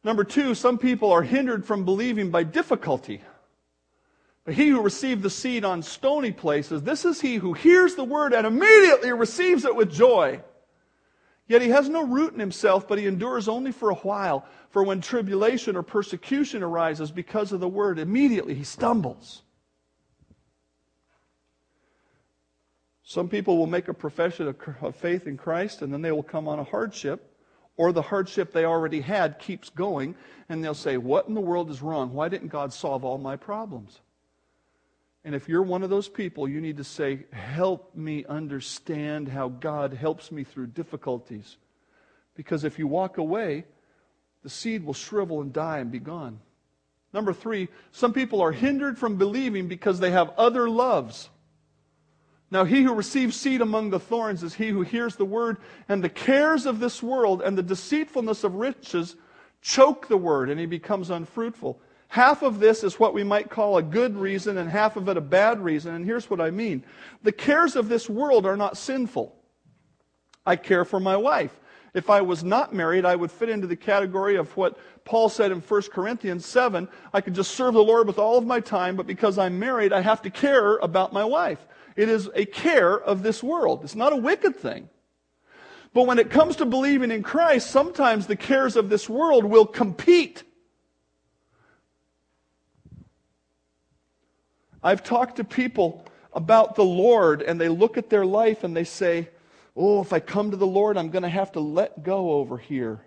Number 0.02 0.24
two, 0.24 0.54
some 0.54 0.78
people 0.78 1.12
are 1.12 1.22
hindered 1.22 1.64
from 1.64 1.84
believing 1.84 2.30
by 2.30 2.42
difficulty. 2.42 3.22
But 4.44 4.54
he 4.54 4.68
who 4.68 4.80
received 4.80 5.22
the 5.22 5.30
seed 5.30 5.64
on 5.64 5.82
stony 5.82 6.32
places, 6.32 6.82
this 6.82 7.04
is 7.04 7.20
he 7.20 7.36
who 7.36 7.52
hears 7.52 7.94
the 7.94 8.04
word 8.04 8.32
and 8.32 8.46
immediately 8.46 9.12
receives 9.12 9.64
it 9.64 9.76
with 9.76 9.92
joy. 9.92 10.40
Yet 11.46 11.62
he 11.62 11.70
has 11.70 11.88
no 11.88 12.06
root 12.06 12.32
in 12.32 12.40
himself, 12.40 12.86
but 12.86 12.98
he 12.98 13.06
endures 13.06 13.48
only 13.48 13.72
for 13.72 13.90
a 13.90 13.96
while. 13.96 14.46
For 14.70 14.82
when 14.82 15.00
tribulation 15.00 15.76
or 15.76 15.82
persecution 15.82 16.62
arises 16.62 17.10
because 17.10 17.52
of 17.52 17.60
the 17.60 17.68
word, 17.68 17.98
immediately 17.98 18.54
he 18.54 18.64
stumbles. 18.64 19.42
Some 23.02 23.28
people 23.28 23.58
will 23.58 23.66
make 23.66 23.88
a 23.88 23.94
profession 23.94 24.54
of 24.80 24.94
faith 24.94 25.26
in 25.26 25.36
Christ 25.36 25.82
and 25.82 25.92
then 25.92 26.00
they 26.00 26.12
will 26.12 26.22
come 26.22 26.46
on 26.46 26.60
a 26.60 26.64
hardship, 26.64 27.36
or 27.76 27.92
the 27.92 28.02
hardship 28.02 28.52
they 28.52 28.64
already 28.64 29.00
had 29.00 29.40
keeps 29.40 29.68
going, 29.68 30.14
and 30.48 30.62
they'll 30.62 30.74
say, 30.74 30.96
What 30.96 31.26
in 31.26 31.34
the 31.34 31.40
world 31.40 31.70
is 31.70 31.82
wrong? 31.82 32.14
Why 32.14 32.28
didn't 32.28 32.48
God 32.48 32.72
solve 32.72 33.04
all 33.04 33.18
my 33.18 33.34
problems? 33.34 34.00
And 35.24 35.34
if 35.34 35.48
you're 35.48 35.62
one 35.62 35.82
of 35.82 35.90
those 35.90 36.08
people, 36.08 36.48
you 36.48 36.60
need 36.60 36.78
to 36.78 36.84
say, 36.84 37.24
Help 37.32 37.94
me 37.94 38.24
understand 38.26 39.28
how 39.28 39.48
God 39.48 39.92
helps 39.92 40.32
me 40.32 40.44
through 40.44 40.68
difficulties. 40.68 41.56
Because 42.34 42.64
if 42.64 42.78
you 42.78 42.86
walk 42.86 43.18
away, 43.18 43.64
the 44.42 44.48
seed 44.48 44.84
will 44.84 44.94
shrivel 44.94 45.42
and 45.42 45.52
die 45.52 45.78
and 45.78 45.90
be 45.90 45.98
gone. 45.98 46.40
Number 47.12 47.32
three, 47.32 47.68
some 47.90 48.12
people 48.12 48.40
are 48.40 48.52
hindered 48.52 48.98
from 48.98 49.16
believing 49.16 49.68
because 49.68 50.00
they 50.00 50.12
have 50.12 50.30
other 50.38 50.70
loves. 50.70 51.28
Now, 52.52 52.64
he 52.64 52.82
who 52.82 52.94
receives 52.94 53.36
seed 53.36 53.60
among 53.60 53.90
the 53.90 54.00
thorns 54.00 54.42
is 54.42 54.54
he 54.54 54.68
who 54.68 54.82
hears 54.82 55.16
the 55.16 55.24
word, 55.24 55.58
and 55.88 56.02
the 56.02 56.08
cares 56.08 56.66
of 56.66 56.80
this 56.80 57.02
world 57.02 57.42
and 57.42 57.56
the 57.56 57.62
deceitfulness 57.62 58.42
of 58.42 58.54
riches 58.54 59.16
choke 59.60 60.08
the 60.08 60.16
word, 60.16 60.50
and 60.50 60.58
he 60.58 60.66
becomes 60.66 61.10
unfruitful. 61.10 61.80
Half 62.10 62.42
of 62.42 62.58
this 62.58 62.82
is 62.82 62.98
what 62.98 63.14
we 63.14 63.22
might 63.22 63.50
call 63.50 63.76
a 63.76 63.82
good 63.84 64.16
reason, 64.16 64.58
and 64.58 64.68
half 64.68 64.96
of 64.96 65.08
it 65.08 65.16
a 65.16 65.20
bad 65.20 65.60
reason. 65.60 65.94
And 65.94 66.04
here's 66.04 66.28
what 66.28 66.40
I 66.40 66.50
mean 66.50 66.84
the 67.22 67.30
cares 67.30 67.76
of 67.76 67.88
this 67.88 68.10
world 68.10 68.46
are 68.46 68.56
not 68.56 68.76
sinful. 68.76 69.32
I 70.44 70.56
care 70.56 70.84
for 70.84 70.98
my 70.98 71.16
wife. 71.16 71.60
If 71.94 72.10
I 72.10 72.20
was 72.22 72.42
not 72.42 72.74
married, 72.74 73.04
I 73.04 73.14
would 73.14 73.30
fit 73.30 73.48
into 73.48 73.68
the 73.68 73.76
category 73.76 74.34
of 74.34 74.56
what 74.56 74.76
Paul 75.04 75.28
said 75.28 75.52
in 75.52 75.60
1 75.60 75.82
Corinthians 75.92 76.44
7. 76.46 76.88
I 77.12 77.20
could 77.20 77.34
just 77.34 77.52
serve 77.52 77.74
the 77.74 77.82
Lord 77.82 78.08
with 78.08 78.18
all 78.18 78.36
of 78.36 78.44
my 78.44 78.58
time, 78.58 78.96
but 78.96 79.06
because 79.06 79.38
I'm 79.38 79.60
married, 79.60 79.92
I 79.92 80.00
have 80.00 80.22
to 80.22 80.30
care 80.30 80.78
about 80.78 81.12
my 81.12 81.24
wife. 81.24 81.64
It 81.94 82.08
is 82.08 82.28
a 82.34 82.44
care 82.44 83.00
of 83.00 83.22
this 83.22 83.40
world. 83.40 83.84
It's 83.84 83.94
not 83.94 84.12
a 84.12 84.16
wicked 84.16 84.56
thing. 84.56 84.88
But 85.94 86.08
when 86.08 86.18
it 86.18 86.30
comes 86.30 86.56
to 86.56 86.64
believing 86.64 87.12
in 87.12 87.22
Christ, 87.22 87.70
sometimes 87.70 88.26
the 88.26 88.34
cares 88.34 88.74
of 88.74 88.88
this 88.88 89.08
world 89.08 89.44
will 89.44 89.66
compete 89.66 90.42
I've 94.82 95.02
talked 95.02 95.36
to 95.36 95.44
people 95.44 96.04
about 96.32 96.74
the 96.74 96.84
Lord 96.84 97.42
and 97.42 97.60
they 97.60 97.68
look 97.68 97.98
at 97.98 98.10
their 98.10 98.24
life 98.24 98.64
and 98.64 98.76
they 98.76 98.84
say, 98.84 99.28
Oh, 99.76 100.00
if 100.00 100.12
I 100.12 100.20
come 100.20 100.50
to 100.50 100.56
the 100.56 100.66
Lord, 100.66 100.96
I'm 100.96 101.10
going 101.10 101.22
to 101.22 101.28
have 101.28 101.52
to 101.52 101.60
let 101.60 102.02
go 102.02 102.32
over 102.32 102.58
here. 102.58 103.00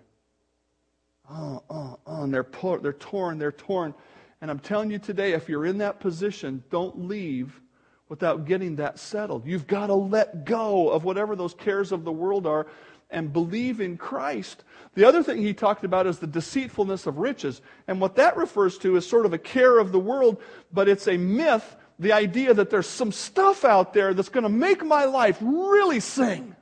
Oh, 1.30 1.62
oh, 1.68 1.98
oh. 2.06 2.22
And 2.22 2.32
they're, 2.32 2.46
they're 2.80 2.92
torn, 2.94 3.38
they're 3.38 3.52
torn. 3.52 3.94
And 4.40 4.50
I'm 4.50 4.58
telling 4.58 4.90
you 4.90 4.98
today, 4.98 5.32
if 5.32 5.48
you're 5.48 5.66
in 5.66 5.78
that 5.78 6.00
position, 6.00 6.62
don't 6.70 7.06
leave 7.06 7.60
without 8.08 8.44
getting 8.44 8.76
that 8.76 8.98
settled. 8.98 9.46
You've 9.46 9.66
got 9.66 9.88
to 9.88 9.94
let 9.94 10.44
go 10.44 10.90
of 10.90 11.04
whatever 11.04 11.36
those 11.36 11.54
cares 11.54 11.92
of 11.92 12.04
the 12.04 12.12
world 12.12 12.46
are 12.46 12.66
and 13.14 13.32
believe 13.32 13.80
in 13.80 13.96
Christ. 13.96 14.64
The 14.94 15.04
other 15.04 15.22
thing 15.22 15.38
he 15.38 15.54
talked 15.54 15.84
about 15.84 16.06
is 16.06 16.18
the 16.18 16.26
deceitfulness 16.26 17.06
of 17.06 17.18
riches. 17.18 17.62
And 17.88 18.00
what 18.00 18.16
that 18.16 18.36
refers 18.36 18.76
to 18.78 18.96
is 18.96 19.06
sort 19.06 19.24
of 19.24 19.32
a 19.32 19.38
care 19.38 19.78
of 19.78 19.92
the 19.92 19.98
world, 19.98 20.42
but 20.72 20.88
it's 20.88 21.08
a 21.08 21.16
myth 21.16 21.76
the 21.98 22.12
idea 22.12 22.52
that 22.52 22.70
there's 22.70 22.88
some 22.88 23.12
stuff 23.12 23.64
out 23.64 23.94
there 23.94 24.14
that's 24.14 24.28
going 24.28 24.42
to 24.42 24.48
make 24.48 24.84
my 24.84 25.04
life 25.04 25.38
really 25.40 26.00
sing. 26.00 26.56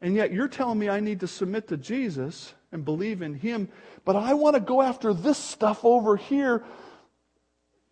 And 0.00 0.14
yet 0.14 0.32
you're 0.32 0.48
telling 0.48 0.78
me 0.78 0.88
I 0.88 1.00
need 1.00 1.20
to 1.20 1.26
submit 1.26 1.68
to 1.68 1.76
Jesus 1.76 2.54
and 2.72 2.84
believe 2.84 3.22
in 3.22 3.34
Him, 3.34 3.68
but 4.04 4.16
I 4.16 4.34
want 4.34 4.54
to 4.54 4.60
go 4.60 4.82
after 4.82 5.12
this 5.12 5.38
stuff 5.38 5.84
over 5.84 6.16
here, 6.16 6.64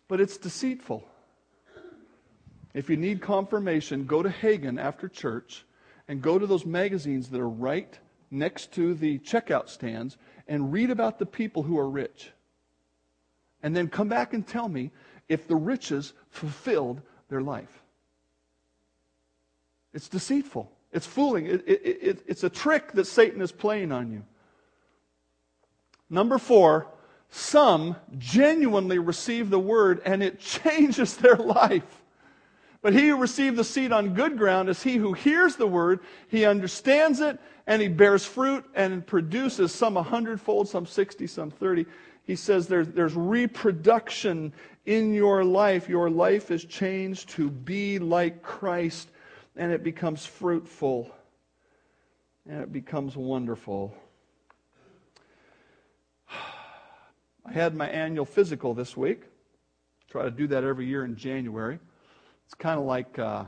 but 0.07 0.19
it's 0.19 0.37
deceitful. 0.37 1.07
If 2.73 2.89
you 2.89 2.97
need 2.97 3.21
confirmation, 3.21 4.05
go 4.05 4.23
to 4.23 4.29
Hagin 4.29 4.81
after 4.81 5.07
church 5.07 5.63
and 6.07 6.21
go 6.21 6.37
to 6.37 6.45
those 6.45 6.65
magazines 6.65 7.29
that 7.29 7.39
are 7.39 7.49
right 7.49 7.97
next 8.29 8.73
to 8.73 8.93
the 8.93 9.19
checkout 9.19 9.69
stands 9.69 10.17
and 10.47 10.73
read 10.73 10.89
about 10.89 11.19
the 11.19 11.25
people 11.25 11.63
who 11.63 11.77
are 11.77 11.89
rich. 11.89 12.31
And 13.61 13.75
then 13.75 13.87
come 13.87 14.09
back 14.09 14.33
and 14.33 14.45
tell 14.45 14.67
me 14.67 14.91
if 15.29 15.47
the 15.47 15.55
riches 15.55 16.13
fulfilled 16.29 17.01
their 17.29 17.41
life. 17.41 17.83
It's 19.93 20.09
deceitful. 20.09 20.71
It's 20.91 21.07
fooling. 21.07 21.45
It, 21.45 21.63
it, 21.67 21.81
it, 21.85 22.23
it's 22.27 22.43
a 22.43 22.49
trick 22.49 22.91
that 22.93 23.05
Satan 23.05 23.41
is 23.41 23.51
playing 23.51 23.91
on 23.91 24.11
you. 24.11 24.23
Number 26.09 26.37
four, 26.37 26.87
some 27.29 27.95
genuinely 28.17 28.99
receive 28.99 29.49
the 29.49 29.59
word 29.59 30.01
and 30.05 30.21
it 30.21 30.39
changes 30.39 31.17
their 31.17 31.35
life. 31.35 32.02
But 32.83 32.93
he 32.93 33.07
who 33.07 33.17
received 33.17 33.55
the 33.55 33.63
seed 33.63 33.93
on 33.93 34.13
good 34.13 34.37
ground 34.37 34.67
is 34.67 34.83
he 34.83 34.97
who 34.97 35.13
hears 35.13 35.55
the 35.55 35.65
word, 35.65 36.01
he 36.27 36.43
understands 36.43 37.21
it, 37.21 37.39
and 37.65 37.81
he 37.81 37.87
bears 37.87 38.25
fruit 38.25 38.65
and 38.75 39.07
produces 39.07 39.73
some 39.73 39.95
a 39.95 40.03
hundredfold, 40.03 40.67
some 40.67 40.85
sixty, 40.85 41.25
some 41.25 41.49
thirty. 41.49 41.85
He 42.25 42.35
says 42.35 42.67
there's, 42.67 42.89
there's 42.89 43.15
reproduction 43.15 44.51
in 44.85 45.13
your 45.13 45.45
life. 45.45 45.87
Your 45.87 46.09
life 46.09 46.51
is 46.51 46.65
changed 46.65 47.29
to 47.29 47.49
be 47.49 47.99
like 47.99 48.43
Christ, 48.43 49.09
and 49.55 49.71
it 49.71 49.81
becomes 49.81 50.25
fruitful, 50.25 51.09
and 52.45 52.61
it 52.61 52.73
becomes 52.73 53.15
wonderful. 53.15 53.95
I 57.45 57.51
had 57.53 57.75
my 57.75 57.87
annual 57.87 58.25
physical 58.25 58.73
this 58.73 58.97
week. 58.97 59.21
Try 60.09 60.23
to 60.23 60.31
do 60.31 60.47
that 60.47 60.65
every 60.65 60.85
year 60.85 61.05
in 61.05 61.15
January. 61.15 61.79
It's 62.53 62.61
kind 62.61 62.79
of 62.79 62.85
like 62.85 63.17
uh, 63.17 63.45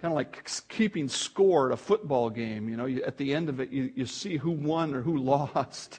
kind 0.00 0.12
of 0.12 0.12
like 0.12 0.48
keeping 0.68 1.08
score 1.08 1.66
at 1.66 1.72
a 1.72 1.76
football 1.76 2.30
game. 2.30 2.68
You 2.68 2.76
know, 2.76 2.86
you, 2.86 3.02
at 3.02 3.16
the 3.16 3.34
end 3.34 3.48
of 3.48 3.58
it, 3.58 3.70
you, 3.70 3.90
you 3.96 4.06
see 4.06 4.36
who 4.36 4.52
won 4.52 4.94
or 4.94 5.02
who 5.02 5.18
lost. 5.24 5.98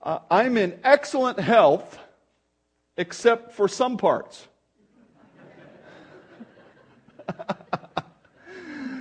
Uh, 0.00 0.20
I'm 0.30 0.56
in 0.56 0.78
excellent 0.84 1.40
health, 1.40 1.98
except 2.96 3.54
for 3.54 3.66
some 3.66 3.96
parts. 3.96 4.46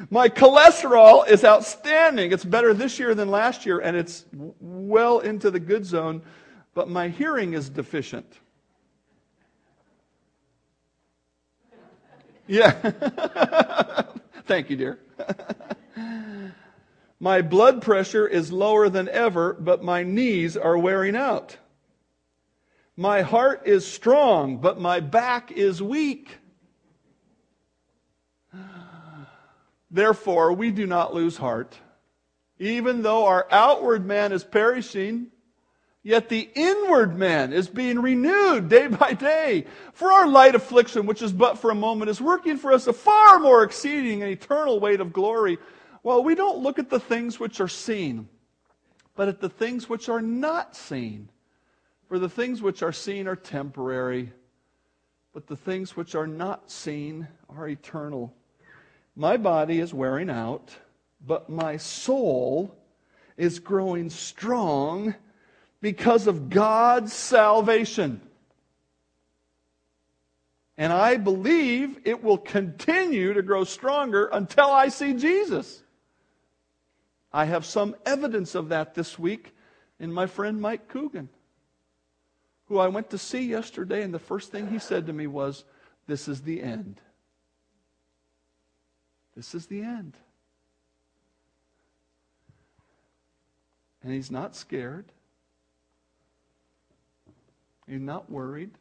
My 0.09 0.29
cholesterol 0.29 1.29
is 1.29 1.45
outstanding. 1.45 2.31
It's 2.31 2.43
better 2.43 2.73
this 2.73 2.97
year 2.97 3.13
than 3.13 3.29
last 3.29 3.67
year, 3.67 3.77
and 3.77 3.95
it's 3.95 4.25
well 4.33 5.19
into 5.19 5.51
the 5.51 5.59
good 5.59 5.85
zone, 5.85 6.23
but 6.73 6.89
my 6.89 7.07
hearing 7.07 7.53
is 7.53 7.69
deficient. 7.69 8.39
Yeah. 12.47 12.71
Thank 14.45 14.69
you, 14.69 14.77
dear. 14.77 14.99
my 17.19 17.41
blood 17.41 17.81
pressure 17.81 18.27
is 18.27 18.51
lower 18.51 18.89
than 18.89 19.09
ever, 19.09 19.53
but 19.53 19.83
my 19.83 20.03
knees 20.03 20.55
are 20.55 20.77
wearing 20.77 21.15
out. 21.15 21.57
My 22.95 23.21
heart 23.21 23.63
is 23.65 23.85
strong, 23.85 24.57
but 24.57 24.79
my 24.79 25.01
back 25.01 25.51
is 25.51 25.81
weak. 25.81 26.37
Therefore, 29.91 30.53
we 30.53 30.71
do 30.71 30.87
not 30.87 31.13
lose 31.13 31.37
heart. 31.37 31.77
Even 32.59 33.03
though 33.03 33.25
our 33.25 33.47
outward 33.51 34.05
man 34.05 34.31
is 34.31 34.43
perishing, 34.43 35.27
Yet 36.07 36.29
the 36.29 36.49
inward 36.55 37.17
man 37.17 37.51
is 37.51 37.67
being 37.67 37.99
renewed 37.99 38.69
day 38.69 38.87
by 38.87 39.11
day. 39.11 39.65
For 39.91 40.09
our 40.09 40.25
light 40.25 40.55
affliction, 40.55 41.05
which 41.05 41.21
is 41.21 41.33
but 41.33 41.57
for 41.57 41.69
a 41.69 41.75
moment, 41.75 42.09
is 42.09 42.21
working 42.21 42.55
for 42.55 42.71
us 42.71 42.87
a 42.87 42.93
far 42.93 43.39
more 43.39 43.61
exceeding 43.61 44.23
and 44.23 44.31
eternal 44.31 44.79
weight 44.79 45.01
of 45.01 45.11
glory. 45.11 45.57
While 46.03 46.23
we 46.23 46.33
don't 46.33 46.63
look 46.63 46.79
at 46.79 46.89
the 46.89 47.01
things 47.01 47.41
which 47.41 47.59
are 47.59 47.67
seen, 47.67 48.29
but 49.17 49.27
at 49.27 49.41
the 49.41 49.49
things 49.49 49.89
which 49.89 50.07
are 50.07 50.21
not 50.21 50.77
seen. 50.77 51.27
For 52.07 52.19
the 52.19 52.29
things 52.29 52.61
which 52.61 52.81
are 52.83 52.93
seen 52.93 53.27
are 53.27 53.35
temporary, 53.35 54.31
but 55.33 55.45
the 55.47 55.57
things 55.57 55.97
which 55.97 56.15
are 56.15 56.25
not 56.25 56.71
seen 56.71 57.27
are 57.49 57.67
eternal. 57.67 58.33
My 59.17 59.35
body 59.35 59.81
is 59.81 59.93
wearing 59.93 60.29
out, 60.29 60.73
but 61.19 61.49
my 61.49 61.75
soul 61.75 62.73
is 63.35 63.59
growing 63.59 64.09
strong 64.09 65.13
because 65.81 66.27
of 66.27 66.49
God's 66.49 67.13
salvation. 67.13 68.21
And 70.77 70.93
I 70.93 71.17
believe 71.17 71.99
it 72.05 72.23
will 72.23 72.37
continue 72.37 73.33
to 73.33 73.41
grow 73.41 73.63
stronger 73.63 74.27
until 74.27 74.69
I 74.69 74.89
see 74.89 75.13
Jesus. 75.13 75.81
I 77.33 77.45
have 77.45 77.65
some 77.65 77.95
evidence 78.05 78.55
of 78.55 78.69
that 78.69 78.93
this 78.93 79.17
week 79.17 79.53
in 79.99 80.13
my 80.13 80.27
friend 80.27 80.61
Mike 80.61 80.87
Coogan, 80.87 81.29
who 82.67 82.77
I 82.77 82.87
went 82.87 83.09
to 83.09 83.17
see 83.17 83.41
yesterday, 83.41 84.03
and 84.03 84.13
the 84.13 84.19
first 84.19 84.51
thing 84.51 84.67
he 84.67 84.79
said 84.79 85.07
to 85.07 85.13
me 85.13 85.27
was, 85.27 85.63
This 86.05 86.27
is 86.27 86.41
the 86.41 86.61
end. 86.61 87.01
This 89.35 89.55
is 89.55 89.67
the 89.67 89.81
end. 89.81 90.15
And 94.03 94.13
he's 94.13 94.31
not 94.31 94.55
scared. 94.55 95.11
You're 97.87 97.99
not 97.99 98.29
worried. 98.29 98.71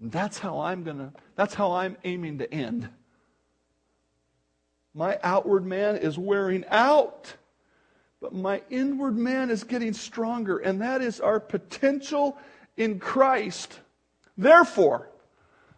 And 0.00 0.10
that's 0.10 0.38
how 0.38 0.60
I'm 0.60 0.84
to, 0.84 1.12
that's 1.36 1.54
how 1.54 1.72
I'm 1.72 1.96
aiming 2.04 2.38
to 2.38 2.52
end. 2.52 2.88
My 4.94 5.18
outward 5.22 5.64
man 5.64 5.96
is 5.96 6.18
wearing 6.18 6.64
out, 6.68 7.34
but 8.20 8.34
my 8.34 8.62
inward 8.70 9.16
man 9.16 9.50
is 9.50 9.62
getting 9.62 9.92
stronger, 9.92 10.58
and 10.58 10.80
that 10.80 11.02
is 11.02 11.20
our 11.20 11.38
potential 11.38 12.36
in 12.76 12.98
Christ. 12.98 13.78
Therefore, 14.36 15.10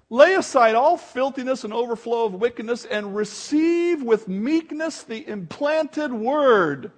lay 0.08 0.34
aside 0.34 0.76
all 0.76 0.96
filthiness 0.96 1.64
and 1.64 1.72
overflow 1.72 2.26
of 2.26 2.34
wickedness 2.34 2.84
and 2.84 3.14
receive 3.16 4.02
with 4.02 4.28
meekness 4.28 5.02
the 5.02 5.26
implanted 5.28 6.12
word 6.12 6.92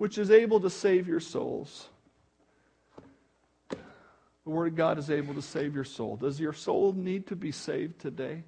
which 0.00 0.16
is 0.16 0.30
able 0.30 0.58
to 0.60 0.70
save 0.70 1.06
your 1.06 1.20
souls. 1.20 1.90
The 3.68 3.76
Word 4.46 4.68
of 4.68 4.74
God 4.74 4.98
is 4.98 5.10
able 5.10 5.34
to 5.34 5.42
save 5.42 5.74
your 5.74 5.84
soul. 5.84 6.16
Does 6.16 6.40
your 6.40 6.54
soul 6.54 6.94
need 6.94 7.26
to 7.26 7.36
be 7.36 7.52
saved 7.52 8.00
today? 8.00 8.44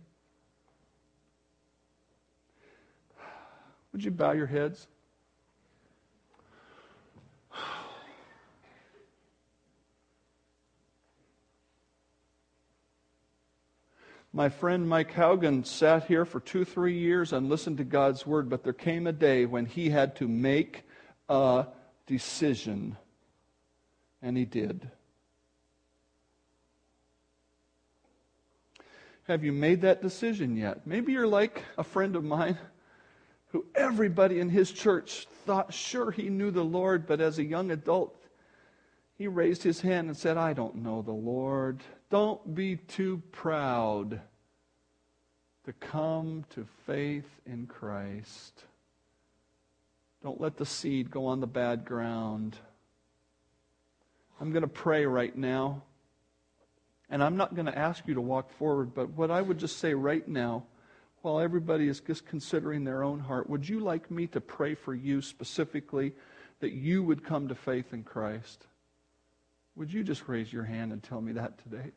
Would 3.92 4.02
you 4.02 4.10
bow 4.10 4.32
your 4.32 4.46
heads? 4.46 4.86
My 14.32 14.48
friend 14.48 14.88
Mike 14.88 15.12
Haugen 15.12 15.66
sat 15.66 16.06
here 16.06 16.24
for 16.24 16.40
two, 16.40 16.64
three 16.64 16.96
years 16.96 17.34
and 17.34 17.50
listened 17.50 17.76
to 17.76 17.84
God's 17.84 18.26
word, 18.26 18.48
but 18.48 18.64
there 18.64 18.72
came 18.72 19.06
a 19.06 19.12
day 19.12 19.44
when 19.44 19.66
he 19.66 19.90
had 19.90 20.16
to 20.16 20.26
make 20.26 20.84
a 21.32 21.66
decision. 22.06 22.96
And 24.20 24.36
he 24.36 24.44
did. 24.44 24.88
Have 29.24 29.42
you 29.42 29.52
made 29.52 29.80
that 29.80 30.02
decision 30.02 30.56
yet? 30.56 30.86
Maybe 30.86 31.12
you're 31.12 31.26
like 31.26 31.64
a 31.78 31.84
friend 31.84 32.16
of 32.16 32.24
mine 32.24 32.58
who 33.46 33.64
everybody 33.74 34.40
in 34.40 34.48
his 34.48 34.72
church 34.72 35.26
thought 35.46 35.72
sure 35.72 36.10
he 36.10 36.28
knew 36.28 36.50
the 36.50 36.64
Lord, 36.64 37.06
but 37.06 37.20
as 37.20 37.38
a 37.38 37.44
young 37.44 37.70
adult, 37.70 38.26
he 39.16 39.26
raised 39.26 39.62
his 39.62 39.80
hand 39.80 40.08
and 40.08 40.16
said, 40.16 40.36
I 40.36 40.52
don't 40.52 40.76
know 40.76 41.02
the 41.02 41.12
Lord. 41.12 41.80
Don't 42.10 42.54
be 42.54 42.76
too 42.76 43.22
proud 43.32 44.20
to 45.64 45.72
come 45.74 46.44
to 46.50 46.66
faith 46.86 47.28
in 47.46 47.66
Christ. 47.66 48.64
Don't 50.22 50.40
let 50.40 50.56
the 50.56 50.66
seed 50.66 51.10
go 51.10 51.26
on 51.26 51.40
the 51.40 51.46
bad 51.46 51.84
ground. 51.84 52.56
I'm 54.40 54.50
going 54.52 54.62
to 54.62 54.68
pray 54.68 55.04
right 55.06 55.36
now. 55.36 55.82
And 57.10 57.22
I'm 57.22 57.36
not 57.36 57.54
going 57.54 57.66
to 57.66 57.78
ask 57.78 58.06
you 58.06 58.14
to 58.14 58.20
walk 58.20 58.50
forward, 58.52 58.94
but 58.94 59.10
what 59.10 59.30
I 59.30 59.42
would 59.42 59.58
just 59.58 59.78
say 59.78 59.92
right 59.92 60.26
now, 60.26 60.64
while 61.20 61.40
everybody 61.40 61.86
is 61.86 62.00
just 62.00 62.26
considering 62.26 62.84
their 62.84 63.04
own 63.04 63.20
heart, 63.20 63.50
would 63.50 63.68
you 63.68 63.80
like 63.80 64.10
me 64.10 64.26
to 64.28 64.40
pray 64.40 64.74
for 64.74 64.94
you 64.94 65.20
specifically 65.20 66.12
that 66.60 66.72
you 66.72 67.02
would 67.02 67.24
come 67.24 67.48
to 67.48 67.54
faith 67.54 67.92
in 67.92 68.02
Christ? 68.02 68.66
Would 69.76 69.92
you 69.92 70.02
just 70.02 70.26
raise 70.28 70.52
your 70.52 70.64
hand 70.64 70.92
and 70.92 71.02
tell 71.02 71.20
me 71.20 71.32
that 71.32 71.58
today? 71.62 71.92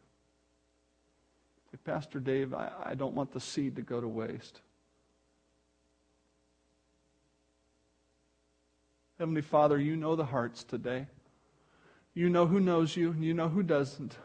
Pastor 1.84 2.20
Dave, 2.20 2.54
I, 2.54 2.72
I 2.84 2.96
don't 2.96 3.16
want 3.16 3.32
the 3.32 3.40
seed 3.40 3.76
to 3.76 3.82
go 3.82 4.00
to 4.00 4.08
waste. 4.08 4.62
Heavenly 9.18 9.42
Father, 9.42 9.80
you 9.80 9.96
know 9.96 10.18
the 10.18 10.26
hearts 10.26 10.64
today. 10.66 11.08
You 12.14 12.30
know 12.30 12.48
who 12.48 12.60
knows 12.60 12.98
you, 12.98 13.12
and 13.12 13.24
you 13.24 13.34
know 13.34 13.48
who 13.48 13.64
doesn't. 13.64 14.18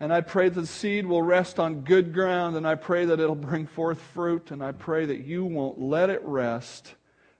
And 0.00 0.12
I 0.12 0.20
pray 0.20 0.50
that 0.50 0.60
the 0.60 0.66
seed 0.66 1.06
will 1.06 1.22
rest 1.22 1.58
on 1.58 1.80
good 1.80 2.12
ground, 2.12 2.56
and 2.56 2.66
I 2.66 2.74
pray 2.74 3.06
that 3.06 3.20
it'll 3.20 3.34
bring 3.34 3.66
forth 3.66 4.00
fruit, 4.00 4.50
and 4.50 4.62
I 4.62 4.72
pray 4.72 5.06
that 5.06 5.24
you 5.24 5.44
won't 5.46 5.80
let 5.80 6.10
it 6.10 6.22
rest 6.24 6.94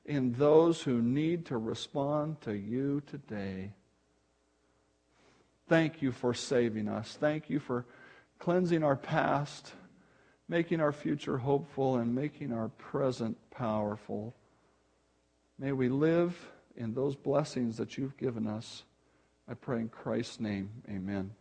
in 0.07 0.33
those 0.33 0.83
who 0.83 1.03
need 1.03 1.47
to 1.47 1.59
respond 1.59 2.41
to 2.41 2.57
you 2.57 3.03
today. 3.07 3.73
Thank 5.69 6.01
you 6.01 6.11
for 6.11 6.33
saving 6.33 6.89
us. 6.89 7.19
Thank 7.21 7.51
you 7.51 7.61
for 7.61 7.85
cleansing 8.39 8.83
our 8.83 8.97
past, 8.97 9.73
making 10.49 10.81
our 10.81 10.93
future 10.93 11.37
hopeful, 11.37 11.97
and 11.97 12.15
making 12.15 12.53
our 12.53 12.69
present 12.69 13.37
powerful. 13.51 14.35
May 15.59 15.73
we 15.73 15.89
live 15.89 16.39
in 16.77 16.95
those 16.95 17.17
blessings 17.17 17.77
that 17.79 17.99
you've 17.99 18.17
given 18.17 18.47
us. 18.47 18.85
I 19.49 19.55
pray 19.55 19.81
in 19.81 19.89
Christ's 19.89 20.39
name, 20.39 20.71
amen. 20.89 21.33